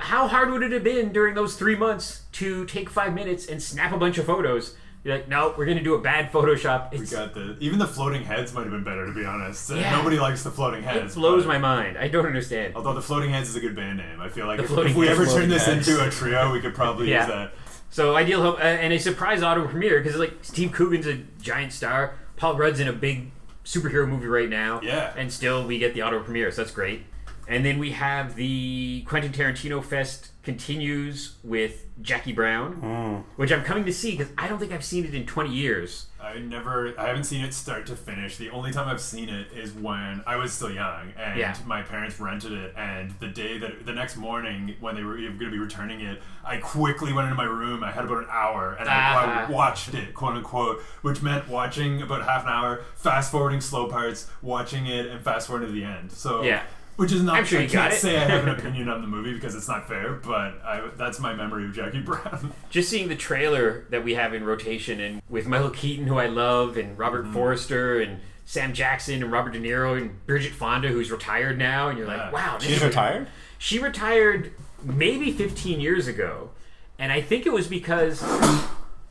[0.01, 3.63] How hard would it have been during those three months to take five minutes and
[3.63, 4.75] snap a bunch of photos?
[5.03, 6.91] You're like, no, we're gonna do a bad Photoshop.
[6.93, 9.71] We got the even the floating heads might have been better to be honest.
[9.71, 9.93] Yeah.
[9.97, 11.17] Nobody likes the floating heads.
[11.17, 11.97] it blows my mind.
[11.97, 12.75] I don't understand.
[12.77, 15.09] Although the floating heads is a good band name, I feel like if, if we
[15.09, 15.89] ever turn this Heads.
[15.89, 17.21] into a trio, we could probably Yeah.
[17.21, 17.53] use that.
[17.89, 21.73] So Ideal Home, uh, and a surprise Ottawa premiere because like Steve Coogan's a giant
[21.73, 23.31] star, Paul Rudd's in a big
[23.65, 25.15] superhero movie right now, Yeah.
[25.17, 27.07] and still we get the Ottawa premiere, so that's great.
[27.51, 33.85] And then we have the Quentin Tarantino Fest continues with Jackie Brown, which I'm coming
[33.87, 36.07] to see because I don't think I've seen it in 20 years.
[36.23, 38.37] I never, I haven't seen it start to finish.
[38.37, 41.57] The only time I've seen it is when I was still young, and Yeah.
[41.67, 42.73] my parents rented it.
[42.77, 46.23] And the day that, the next morning when they were going to be returning it,
[46.45, 47.83] I quickly went into my room.
[47.83, 49.47] I had about an hour, and I, Ah.
[49.49, 53.89] I watched it, quote unquote, which meant watching about half an hour, fast forwarding slow
[53.89, 56.13] parts, watching it, and fast forwarding to the end.
[56.13, 56.63] So Yeah.
[57.01, 57.37] Which is not.
[57.37, 58.01] I'm sure I you can't got it.
[58.01, 61.19] say I have an opinion on the movie because it's not fair, but I, that's
[61.19, 62.53] my memory of Jackie Brown.
[62.71, 66.27] Just seeing the trailer that we have in rotation and with Michael Keaton, who I
[66.27, 67.33] love, and Robert Mm-hmm.
[67.33, 71.97] Forster, and Sam Jackson, and Robert De Niro, and Bridget Fonda, who's retired now, and
[71.97, 72.25] you're Yeah.
[72.25, 73.29] like, wow, this She's is- retired.
[73.59, 74.53] She retired
[74.85, 76.51] maybe 15 years ago,
[76.99, 78.23] and I think it was because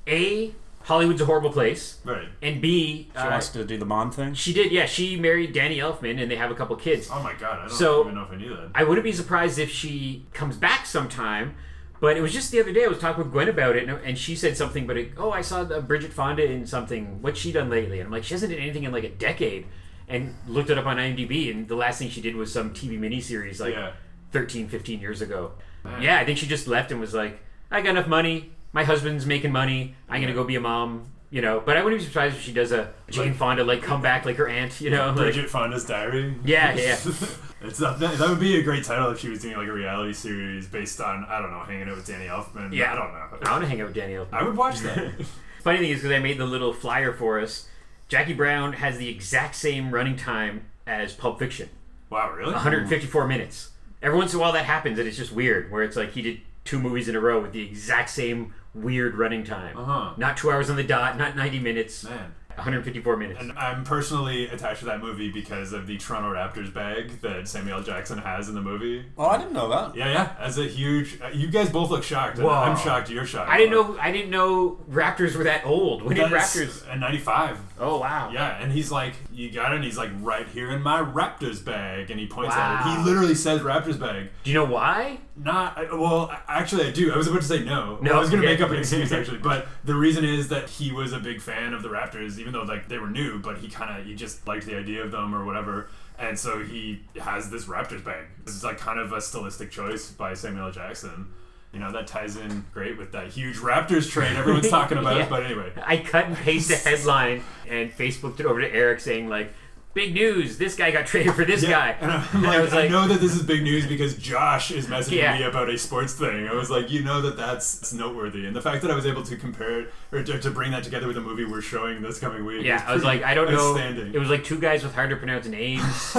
[0.08, 0.54] a
[0.90, 2.28] Hollywood's a horrible place, right.
[2.42, 4.34] and b She uh, wants to do the Bond thing.
[4.34, 7.10] she did yeah she married Danny Elfman, and they have a couple kids.
[7.12, 8.72] Oh my god, I don't So- even know if I knew that.
[8.76, 11.56] I wouldn't be surprised if she comes back sometime.
[12.02, 14.00] But it was just the other day I was talking with Gwen about it, and,
[14.06, 14.88] and she said something.
[14.88, 17.22] But it, oh, I saw the Bridget Fonda in something.
[17.22, 18.00] What's she done lately?
[18.00, 19.66] And I'm like, she hasn't done anything in like a decade.
[20.08, 22.98] And looked it up on IMDb, and the last thing she did was some TV
[22.98, 23.92] miniseries like Yeah.
[24.32, 25.52] 13, 15 years ago.
[25.84, 26.02] Man.
[26.02, 28.52] Yeah, I think she just left and was like, I got enough money.
[28.72, 29.96] My husband's making money.
[30.08, 31.06] I'm gonna go be a mom.
[31.32, 33.84] You know, but I wouldn't be surprised if she does a Jane Like- Fonda like
[33.84, 34.82] come back like her aunt.
[34.82, 36.34] You know, like, Bridget Fonda's Diary.
[36.44, 36.94] Yeah, yeah.
[37.62, 39.72] it's not, that, that would be a great title if she was doing like a
[39.72, 42.74] reality series based on I don't know, hanging out with Danny Elfman.
[42.74, 42.92] Yeah.
[42.92, 43.48] I don't know.
[43.48, 44.34] I want to hang out with Danny Elfman.
[44.34, 45.14] I would watch that.
[45.64, 47.68] Funny thing is, because I made the little flyer for us,
[48.08, 51.70] Jackie Brown has the exact same running time as Pulp Fiction
[52.10, 52.54] wow, really?
[52.54, 53.70] 154 minutes.
[54.02, 56.22] Every once in a while that happens, and it's just weird, where it's like he
[56.22, 59.78] did two movies in a row with the exact same weird running time.
[59.78, 60.14] Uh-huh.
[60.18, 62.34] Not two hours on the dot, not 90 minutes, Man.
[62.60, 63.40] 154 minutes.
[63.42, 67.78] And I'm personally attached to that movie because of the Toronto Raptors bag that Samuel
[67.80, 67.84] L.
[67.84, 69.06] Jackson has in the movie.
[69.18, 69.96] Oh, I didn't know that.
[69.96, 70.36] Yeah, yeah.
[70.40, 72.38] As a huge, uh, you guys both look shocked.
[72.38, 72.54] and Whoa.
[72.54, 73.10] I'm shocked.
[73.10, 73.50] You're shocked.
[73.50, 73.98] I didn't know.
[74.00, 76.04] I didn't know Raptors were that old.
[76.04, 76.94] When did That's Raptors?
[76.94, 77.60] in '95.
[77.80, 78.30] Oh wow.
[78.34, 81.64] Yeah, and he's like, "You got it." And he's like, "Right here in my Raptors
[81.64, 82.98] bag," and he points at it.
[83.00, 84.30] He literally says Raptors bag.
[84.44, 85.20] Do you know why?
[85.38, 86.30] Not I- well.
[86.50, 87.14] actually, I do.
[87.14, 87.98] I was about to say no.
[88.02, 88.56] No, I was going to okay.
[88.56, 91.74] make up an excuse actually, but the reason is that he was a big fan
[91.74, 94.48] of the Raptors, even though like they were new, but he kind of he just
[94.48, 98.26] liked the idea of them or whatever, and so he has this Raptors bag.
[98.46, 100.72] This is like kind of a stylistic choice by Samuel L.
[100.72, 101.28] Jackson.
[101.72, 105.18] You know that ties in great with that huge Raptors trade everyone's talking about.
[105.18, 105.30] Yeah.
[105.30, 109.30] But anyway, I cut and paste the headline and Facebooked it over to Eric saying
[109.30, 109.54] like,
[109.94, 110.58] "Big news!
[110.58, 112.92] This guy got traded for this guy." And I'm And like, I I, was like,
[112.92, 115.38] know that this is big news because Josh is messaging Yeah.
[115.38, 116.48] me about a sports thing.
[116.48, 119.06] I was like, you know that that's, that's noteworthy, and the fact that I was
[119.06, 122.02] able to compare it or to, to bring that together with a movie we're showing
[122.02, 122.64] this coming week.
[122.66, 123.76] Yeah, I was like, I don't know.
[123.78, 125.84] It was like two guys with hard to pronounce names.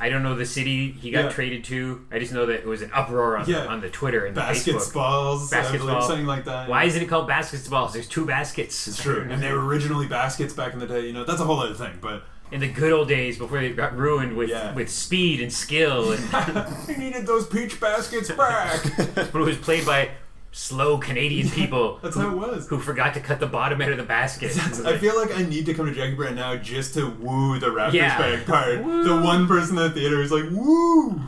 [0.00, 1.30] I don't know the city he got Yeah.
[1.30, 2.04] traded to.
[2.10, 3.60] I just know that it was an uproar on, Yeah.
[3.64, 6.02] the, on the Twitter and basketballs, I Basketball.
[6.02, 6.68] something like that.
[6.68, 7.92] Why isn't it called basketballs?
[7.92, 8.88] There's two baskets.
[8.88, 11.06] It's true, and they were originally baskets back in the day.
[11.06, 12.24] You know, that's a whole other thing, but.
[12.52, 14.74] In the good old days before they got ruined with Yeah.
[14.74, 18.82] with speed and skill, and I needed those peach baskets back.
[19.14, 20.10] but it was played by
[20.52, 22.66] slow Canadian people That's how it was.
[22.66, 24.50] who forgot to cut the bottom out of the basket.
[24.84, 27.68] I feel like I need to come to Jackie Brown now just to woo the
[27.68, 28.18] Raptors Yeah.
[28.18, 28.82] bag part.
[28.84, 29.04] Woo.
[29.04, 31.20] The one person in the theater is like, woo!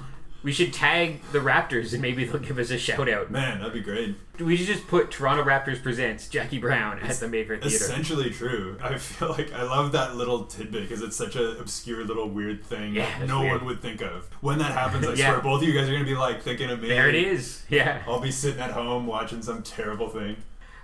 [0.43, 3.31] We should tag the Raptors and maybe they'll give us a shout out.
[3.31, 4.17] Man, that'd be great.
[4.41, 7.77] We should just put Toronto Raptors presents Jackie Brown at the Mayfair Theater.
[7.77, 8.77] Essentially true.
[8.83, 12.65] I feel like I love that little tidbit because it's such an obscure little weird
[12.65, 13.59] thing Yeah, that no weird.
[13.59, 14.29] one would think of.
[14.41, 15.31] When that happens, I Yeah.
[15.31, 16.89] swear both of you guys are gonna be like thinking of me.
[16.89, 17.63] There it is.
[17.69, 18.03] Yeah.
[18.09, 20.37] I'll be sitting at home watching some terrible thing.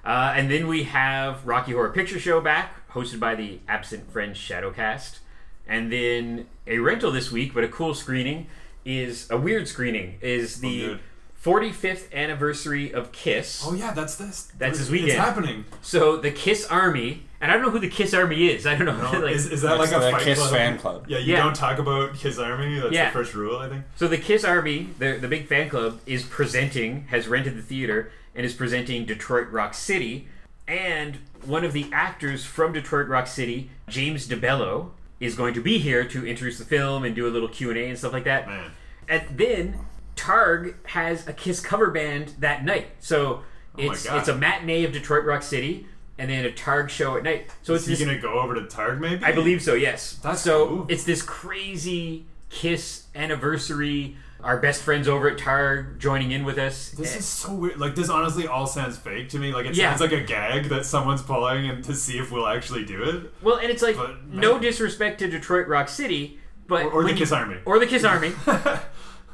[0.04, 4.38] Uh, and then we have Rocky Horror Picture Show back, hosted by the absent Friends
[4.38, 5.18] Shadowcast.
[5.66, 8.46] And then a rental this week, but a cool screening,
[8.88, 11.00] is a weird screening, is oh, the good.
[11.44, 13.62] 45th anniversary of Kiss.
[13.64, 14.50] Oh yeah, that's this.
[14.58, 15.10] That's this weekend.
[15.10, 15.66] It's happening.
[15.82, 18.66] So the Kiss Army, and I don't know who the Kiss Army is.
[18.66, 19.12] I don't know.
[19.12, 20.50] No, like, is, is that like a fight Kiss club?
[20.50, 21.04] fan club.
[21.06, 21.44] Yeah, you Yeah.
[21.44, 22.80] don't talk about Kiss Army.
[22.80, 23.06] That's Yeah.
[23.06, 23.84] the first rule, I think.
[23.96, 28.10] So the Kiss Army, the the big fan club, is presenting, has rented the theater,
[28.34, 30.28] and is presenting Detroit Rock City.
[30.66, 35.78] And one of the actors from Detroit Rock City, James DeBello, is going to be
[35.78, 38.24] here to introduce the film and do a little Q and A and stuff like
[38.24, 38.46] that.
[38.48, 38.70] Man.
[39.08, 39.78] And then
[40.16, 42.88] Targ has a Kiss cover band that night.
[43.00, 43.42] So
[43.76, 44.18] Oh it's God.
[44.18, 45.86] it's a matinee of Detroit Rock City,
[46.18, 47.50] and then a Targ show at night.
[47.62, 49.24] So Is it's he gonna go over to Targ maybe?
[49.24, 49.74] I believe so.
[49.74, 50.18] Yes.
[50.22, 50.66] That's so.
[50.66, 50.86] cool.
[50.88, 54.16] It's this crazy Kiss anniversary.
[54.42, 56.90] Our best friends over at Targ joining in with us.
[56.90, 57.18] This eh.
[57.18, 57.78] is so weird.
[57.78, 59.52] Like this, honestly, all sounds fake to me.
[59.52, 59.90] Like it Yeah.
[59.90, 63.32] sounds like a gag that someone's pulling and to see if we'll actually do it.
[63.42, 67.08] well, and it's like But, no disrespect to Detroit Rock City, but Or- or the
[67.08, 67.56] when Kiss you- Army.
[67.64, 68.32] or the Kiss Army.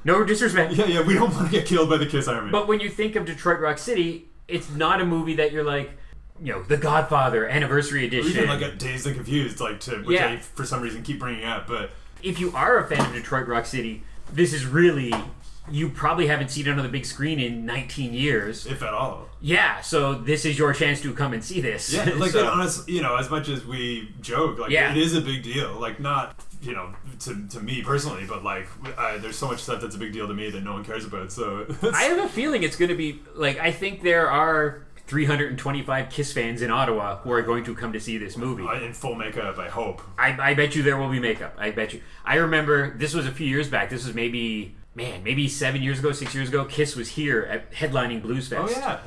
[0.05, 0.75] No disrespect.
[0.75, 2.51] Yeah, yeah, we don't want to get killed by the Kiss Army.
[2.51, 5.91] But when you think of Detroit Rock City, it's not a movie that you're like,
[6.43, 8.31] you know, The Godfather Anniversary Or Edition.
[8.33, 10.29] even like a Dazed and Confused, like to which Yeah.
[10.29, 11.67] I for some reason keep bringing up.
[11.67, 11.91] But
[12.23, 15.13] if you are a fan of Detroit Rock City, this is really
[15.71, 18.67] you probably haven't seen it on the big screen in 19 years.
[18.67, 21.91] if at all, Yeah, so this is your chance to come and see this.
[21.95, 24.91] yeah, like So- and honest, you know, as much as we joke, like Yeah.
[24.91, 25.73] it is a big deal.
[25.81, 29.81] Like not you know to, to me personally, but like uh, there's so much stuff
[29.81, 31.33] that's a big deal to me that no one cares about.
[31.33, 36.11] So I have a feeling it's going to be like I think there are 325
[36.11, 38.65] Kiss fans in Ottawa who are going to come to see this movie.
[38.83, 40.01] in full makeup, I hope.
[40.19, 41.55] I, I bet you there will be makeup.
[41.59, 42.01] I bet you.
[42.25, 43.91] I remember this was a few years back.
[43.91, 46.65] This was maybe man, maybe seven years ago, six years ago.
[46.65, 48.75] Kiss was here at headlining Blues Fest.
[48.77, 49.01] Oh yeah,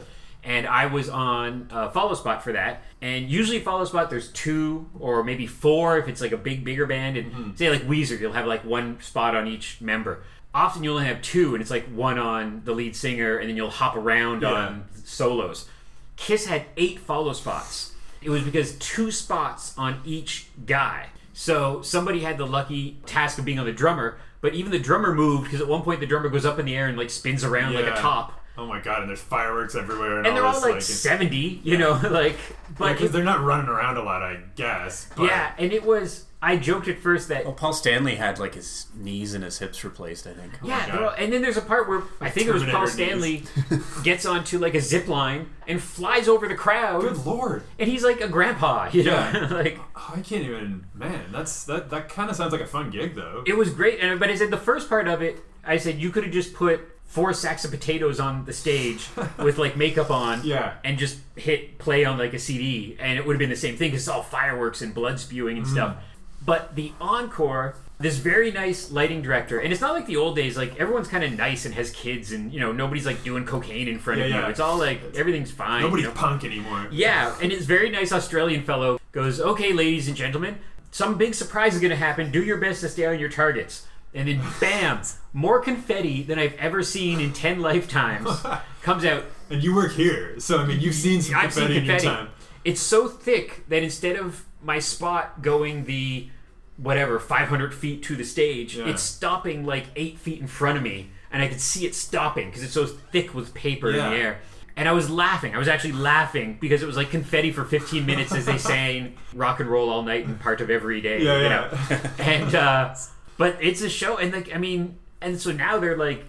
[0.48, 2.82] and I was on uh, follow spot for that.
[3.02, 6.88] And usually follow spot, there's two or maybe four if it's like a big bigger
[6.88, 7.18] band.
[7.18, 7.56] And Mm-hmm.
[7.56, 10.24] say like Weezer, you'll have like one spot on each member.
[10.56, 13.56] Often you only have two, and it's like one on the lead singer, and then
[13.56, 14.54] you'll hop around Yeah.
[14.54, 15.70] on solos.
[16.16, 17.92] Kiss had eight follow spots.
[18.24, 21.08] It was because two spots on each guy.
[21.34, 25.14] So somebody had the lucky task of being on the drummer, but even the drummer
[25.14, 27.44] moved because at one point the drummer goes up in the air and like spins
[27.44, 28.37] around like a top.
[28.58, 31.62] Oh my god, and there's fireworks everywhere, and, And they're all this, like like, seventy,
[31.64, 32.38] you know, like.
[32.78, 35.10] But because it- they're not running around a lot, I guess.
[35.16, 36.26] But yeah, and it was.
[36.40, 39.84] I joked at first that Well, Paul Stanley had like his knees and his hips
[39.84, 40.28] replaced.
[40.28, 40.54] I think.
[40.64, 41.04] yeah, oh God.
[41.04, 44.24] all- and then there's a part where I think it was Paul Stanley Terminator gets
[44.26, 47.64] onto like a zip line and flies over the crowd, Good lord.
[47.80, 49.48] and he's like a grandpa, you know, Yeah.
[49.52, 50.86] like Oh, I can't even.
[50.94, 51.90] Man, that's that.
[51.90, 53.44] That kind of sounds like a fun gig, though.
[53.48, 54.00] it was great.
[54.00, 56.54] And but I said the first part of it, I said you could have just
[56.54, 59.08] put four sacks of potatoes on the stage
[59.40, 60.74] with like makeup on, Yeah.
[60.84, 63.78] and just hit play on like a CD, and it would have been the same
[63.78, 65.72] thing because it's all fireworks and blood spewing and mm.
[65.72, 65.98] stuff.
[66.46, 70.56] But the encore, this very nice lighting director, and it's not like the old days.
[70.56, 73.88] Like everyone's kind of nice and has kids, and you know nobody's like doing cocaine
[73.88, 74.52] in front of Yeah, you.
[74.52, 75.82] It's all like everything's fine.
[75.82, 76.16] Nobody's you know?
[76.16, 76.88] punk anymore.
[76.92, 80.60] Yeah, and this very nice Australian fellow goes, "Okay, ladies and gentlemen,
[80.92, 82.32] some big surprise is going to happen.
[82.32, 83.88] Do your best to stay on your targets."
[84.18, 85.02] And then, bam,
[85.32, 88.28] more confetti than I've ever seen in ten lifetimes
[88.82, 89.24] comes out.
[89.50, 92.00] And you work here, so I mean, you've seen some I've seen confetti in your
[92.00, 92.30] time.
[92.66, 96.30] It's so thick that instead of my spot going the
[96.78, 98.88] whatever 500 feet to the stage, Yeah.
[98.88, 102.48] it's stopping like eight feet in front of me, and I could see it stopping
[102.50, 104.08] because it's so thick with paper Yeah.
[104.08, 104.40] in the air.
[104.76, 105.56] And I was laughing.
[105.56, 109.16] I was actually laughing because it was like confetti for 15 minutes as they sang
[109.34, 111.22] "Rock and Roll All Night" and part of every day.
[111.24, 111.50] Yeah, you yeah.
[111.50, 112.00] know?
[112.24, 112.96] and uh,
[113.38, 116.26] but it's a show, and like I mean, and so now they're like,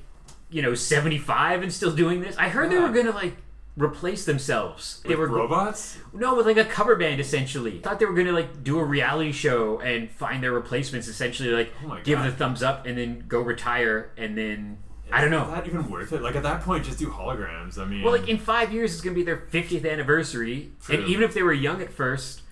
[0.50, 2.36] you know, 75 and still doing this.
[2.36, 3.36] I heard they were gonna like
[3.76, 5.00] replace themselves.
[5.06, 5.98] they were robots.
[6.12, 7.78] no, with like a cover band essentially.
[7.80, 11.06] Thought they were gonna like do a reality show and find their replacements.
[11.08, 14.78] Essentially, like Oh give the thumbs up and then go retire and then
[15.10, 15.44] I don't know.
[15.44, 16.20] Is that even worth it?
[16.22, 17.78] Like at that point, just do holograms.
[17.78, 21.22] I mean, Well, like in five years, it's gonna be their 50th anniversary, and even
[21.22, 22.42] if they were young at first,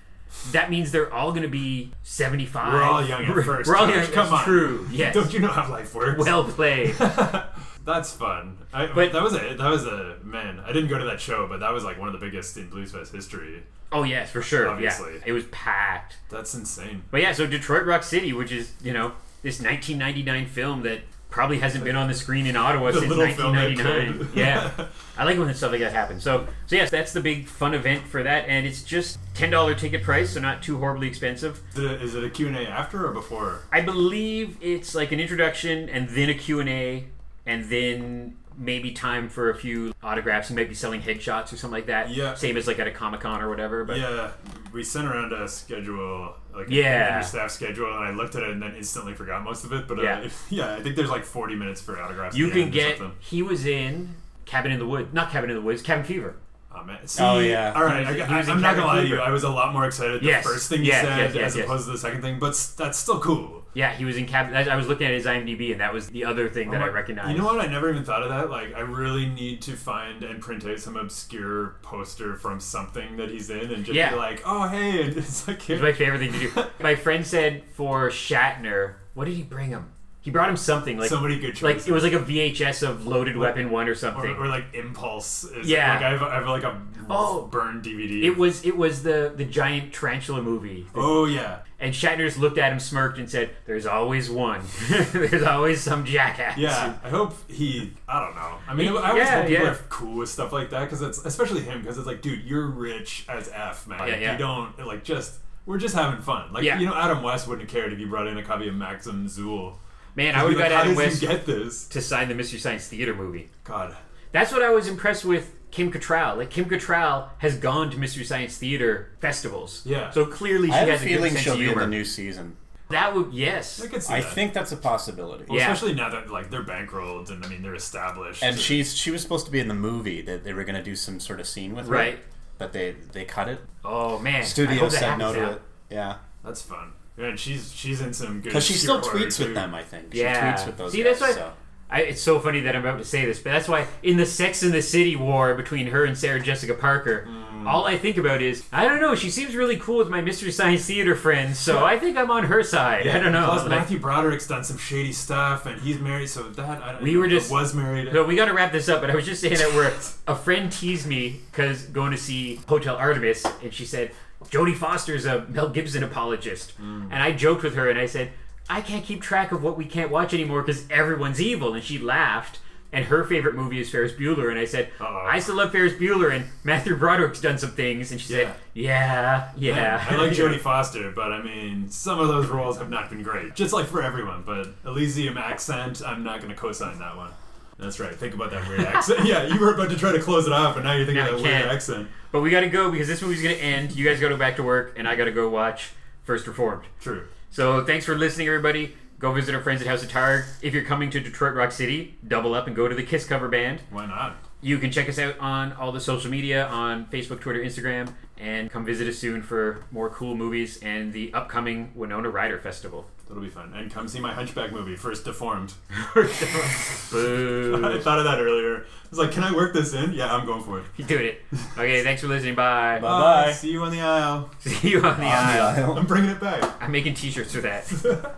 [0.52, 2.72] that means they're all gonna be 75.
[2.72, 3.68] we're all young at first.
[3.68, 4.06] We're all young.
[4.06, 4.44] Come on.
[4.44, 4.86] true.
[4.92, 5.14] Yes.
[5.14, 6.18] Don't you know how life works?
[6.24, 6.94] well played.
[7.84, 8.58] That's fun.
[8.72, 10.60] I, But- that was a that was a man.
[10.60, 12.68] I didn't go to that show, but that was like one of the biggest in
[12.68, 13.62] Blues Fest history.
[13.92, 14.68] oh yes, for sure.
[14.68, 15.14] Obviously.
[15.14, 16.16] Yeah, it was packed.
[16.30, 17.04] That's insane.
[17.10, 19.12] But yeah, so Detroit Rock City, which is you know
[19.42, 21.00] this 1999 film that
[21.37, 24.31] probably hasn't been on the screen in Ottawa The since little film that 1999.
[24.35, 24.87] yeah,
[25.18, 26.22] I like when stuff like that happens.
[26.22, 29.75] So, so yes, that's the big fun event for that, and it's just ten dollar
[29.75, 31.61] ticket price, so not too horribly expensive.
[31.75, 33.61] Is it, a, is it a Q and A after or before?
[33.70, 37.05] I believe it's like an introduction and then a Q and A,
[37.44, 40.49] and then maybe time for a few autographs.
[40.49, 42.09] You might be selling headshots or something like that.
[42.09, 42.33] Yeah.
[42.33, 43.85] same as like at a Comic Con or whatever.
[43.85, 44.31] But Yeah,
[44.72, 47.21] we sent around a schedule, like Yeah.
[47.21, 49.87] a staff schedule, and I looked at it and then instantly forgot most of it.
[49.87, 50.29] But uh, Yeah.
[50.51, 52.37] yeah, I think there's like 40 minutes for autographs.
[52.37, 53.01] you can get.
[53.21, 54.14] He was in
[54.45, 56.37] Cabin in the Woods, not Cabin in the Woods, Cabin Fever.
[56.75, 57.07] Oh, man.
[57.07, 57.73] See, Oh, yeah.
[57.75, 59.19] All right, He was- I, he was in am not gonna lie to you.
[59.19, 60.45] I was a lot more excited the Yes.
[60.45, 61.64] first thing you Yes, said yes, yes, as yes.
[61.64, 63.64] opposed to the second thing, but that's still cool.
[63.76, 64.54] Yeah, he was in Cabin.
[64.56, 66.88] I was looking at his IMDb, and that was the other thing that Oh I
[66.88, 67.30] recognized.
[67.32, 67.60] You know what?
[67.60, 68.48] I never even thought of that.
[68.48, 73.29] Like, I really need to find and print out some obscure poster from something that
[73.31, 74.12] he's in, and just Yeah.
[74.12, 76.64] be like, "Oh, hey!" It's like, It's my favorite thing to do.
[76.83, 79.90] my friend said for Shatner, what did he bring him?
[80.22, 83.06] He brought him something like so many good like it was like a VHS of
[83.06, 84.35] Loaded Weapon One or or, something.
[84.37, 85.44] or like Impulse.
[85.44, 85.92] Is, Yeah.
[85.94, 87.46] Like I have, I have like a Oh.
[87.46, 88.24] burned DVD.
[88.24, 90.87] it was it was the the giant tarantula movie.
[90.96, 91.58] Oh yeah.
[91.79, 94.62] And Shatner's looked at him, smirked, and said, "There's always one.
[95.12, 97.92] There's always some jackass." Yeah, I hope he.
[98.08, 98.54] I don't know.
[98.66, 99.72] I mean, I always yeah, hope people yeah.
[99.72, 102.66] are cool with stuff like that because it's especially him because it's like, dude, you're
[102.66, 103.98] rich as f, man.
[104.08, 104.33] Yeah, yeah.
[104.33, 105.40] You don't like just.
[105.66, 106.52] We're just having fun.
[106.52, 108.74] Like you know, Adam West wouldn't have cared if you brought in a copy of
[108.74, 109.74] Maxim Zool.
[110.14, 111.88] Man, I would have Like, got Adam West get this?
[111.88, 113.50] to sign the Mystery Science Theater movie.
[113.64, 113.94] God.
[114.33, 116.38] That's what I was impressed with Kim Cattrall.
[116.38, 119.83] Like Kim Cattrall has gone to Mystery Science Theater festivals.
[119.85, 120.10] Yeah.
[120.10, 121.79] So clearly she I have a has a good feeling sense she'll of be in
[121.79, 122.56] the new season.
[122.88, 123.83] that would yes.
[123.85, 124.33] I could see I that.
[124.33, 125.44] think that's a possibility.
[125.48, 125.70] Well, Yeah.
[125.72, 128.42] especially now that like they're bankrolled and I mean they're established.
[128.42, 130.83] And she's she was supposed to be in the movie that they were going to
[130.83, 132.18] do some sort of scene with her, Right.
[132.58, 133.60] But they they cut it.
[133.85, 134.42] Oh man.
[134.44, 135.50] Studio said no to now.
[135.50, 135.62] it.
[135.90, 136.92] Yeah, that's fun.
[137.18, 138.44] Yeah, and she's she's in some good.
[138.44, 139.54] because she still tweets with too.
[139.54, 139.74] them.
[139.74, 140.54] I think she Yeah.
[140.54, 141.18] tweets with those See, guys.
[141.18, 141.52] that's why so.
[141.88, 144.26] I, it's so funny that I'm about to say this, but that's why in the
[144.26, 147.66] Sex and the City war between her and Sarah Jessica Parker, Mm.
[147.66, 149.14] all I think about is I don't know.
[149.14, 152.44] She seems really cool with my Mystery Science Theater friends, so I think I'm on
[152.44, 153.06] her side.
[153.08, 153.44] I don't know.
[153.46, 156.28] Plus, Like- Matthew Broderick's done some shady stuff, and he's married.
[156.28, 158.08] So that I don't We know, were just- was married.
[158.12, 159.92] So we got to wrap this up, but I was just saying that where
[160.28, 164.10] a friend teased me because going to see Hotel Artemis, and she said
[164.50, 167.04] Jodie Foster's a Mel Gibson apologist, Mm.
[167.10, 168.30] and I joked with her and I said
[168.69, 171.98] I can't keep track of what we can't watch anymore because everyone's evil, and she
[171.98, 172.58] laughed.
[172.92, 175.27] And her favorite movie is Ferris Bueller, and I said Uh-oh.
[175.29, 179.50] I still love Ferris Bueller, and Matthew Broderick's done some things, and she said yeah,
[179.56, 180.06] yeah.
[180.08, 183.54] I like Jodie Foster, but I mean, some of those roles have not been great.
[183.54, 187.31] Just like for everyone, but Elysium accent, I'm not going to co-sign that one.
[187.79, 188.14] That's right.
[188.14, 189.27] Think about that weird accent.
[189.27, 191.35] yeah, you were about to try to close it off, and now you're thinking No,
[191.35, 192.08] of I that weird accent.
[192.33, 193.94] But we got to go because this movie's gonna end.
[193.96, 195.90] You guys got to go back to work, and I got to go watch
[196.25, 196.85] First Reformed.
[197.00, 197.27] True.
[197.57, 198.94] So thanks for listening, everybody.
[199.19, 200.44] Go visit our friends at House of Targ.
[200.61, 203.48] If you're coming to Detroit Rock City, double up and go to the Kiss cover
[203.48, 203.81] band.
[203.88, 204.37] Why not?
[204.67, 208.69] You can check us out on all the social media on Facebook, Twitter, Instagram, and
[208.69, 213.06] come visit us soon for more cool movies and the upcoming Winona Ryder Festival.
[213.29, 213.73] That'll be fun.
[213.75, 215.75] And come see my Hunchback movie, First Deformed.
[216.14, 216.23] Boo.
[217.85, 218.79] I thought of that earlier.
[218.79, 220.12] I was like, can I work this in?
[220.12, 220.85] Yeah, I'm going for it.
[220.96, 221.42] You doing it.
[221.73, 222.56] Okay, thanks for listening.
[222.56, 222.98] Bye.
[223.00, 223.52] Bye-bye.
[223.52, 224.50] See you on the aisle.
[224.58, 225.96] See you on the aisle.
[225.96, 226.83] I'm bringing it back.
[226.83, 228.37] I'm making t-shirts for that.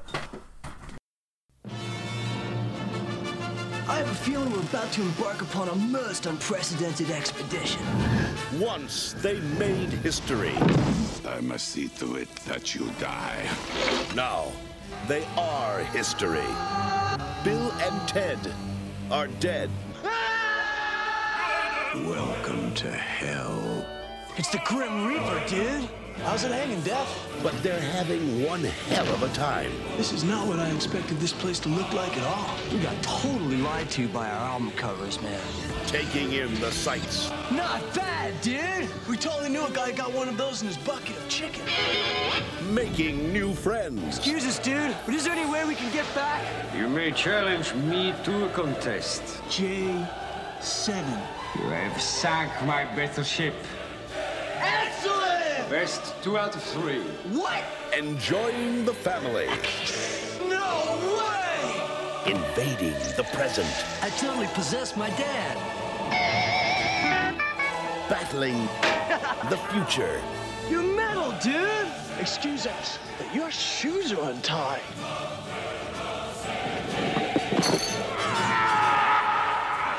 [4.28, 7.80] Feeling we're about to embark upon a most unprecedented expedition.
[8.60, 10.52] Once they made history.
[11.26, 13.48] I must see to it that you die.
[14.14, 14.52] Now
[15.06, 16.50] they are history.
[17.42, 18.38] Bill and Ted
[19.10, 19.70] are dead.
[21.94, 23.86] Welcome to hell.
[24.36, 25.88] It's the Grim Reaper, dude.
[26.24, 27.26] How's it hanging, Death?
[27.42, 29.70] But they're having one hell of a time.
[29.96, 32.54] This is not what I expected this place to look like at all.
[32.72, 35.40] We got totally lied to by our album covers, man.
[35.86, 37.30] Taking in the sights.
[37.52, 38.88] Not bad, dude.
[39.08, 41.64] We totally knew a guy got one of those in his bucket of chicken.
[42.72, 44.18] Making new friends.
[44.18, 46.44] Excuse us, dude, but is there any way we can get back?
[46.76, 49.22] You may challenge me to a contest.
[49.48, 50.06] J7.
[51.56, 53.54] You have sunk my battleship.
[55.70, 55.70] Excellent!
[55.70, 57.02] Best two out of three.
[57.32, 57.62] What?
[57.96, 59.46] Enjoying the family.
[60.48, 62.32] No way!
[62.32, 63.68] Invading the present.
[64.02, 65.56] I totally possessed my dad.
[68.08, 68.56] Battling
[69.50, 70.20] the future.
[70.70, 71.88] You're metal, dude!
[72.18, 74.82] Excuse us, but your shoes are untied.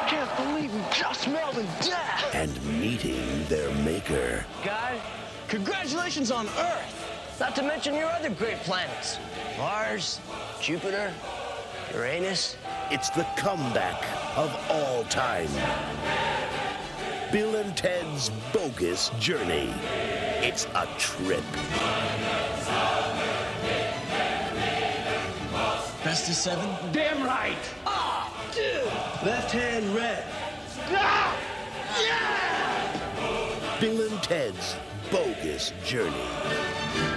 [0.08, 2.36] Can't believe we just smelled and death!
[2.36, 4.46] And meeting their maker.
[4.64, 5.00] Guy,
[5.50, 7.38] congratulations on Earth!
[7.40, 9.18] Not to mention your other great planets.
[9.58, 10.20] Mars,
[10.62, 11.12] Jupiter,
[11.94, 12.56] Uranus.
[12.92, 14.04] It's the comeback
[14.38, 15.50] of all time.
[17.32, 19.74] Bill and Ted's Bogus Journey.
[20.42, 21.44] It's a trip.
[26.04, 26.70] Best of seven?
[26.92, 27.58] Damn right!
[27.86, 28.86] Ah, dude!
[29.26, 30.24] Left hand red.
[30.92, 31.36] Ah!
[32.02, 33.80] Yeah!
[33.80, 34.76] Bill and Ted's
[35.42, 37.09] Bogus Journey.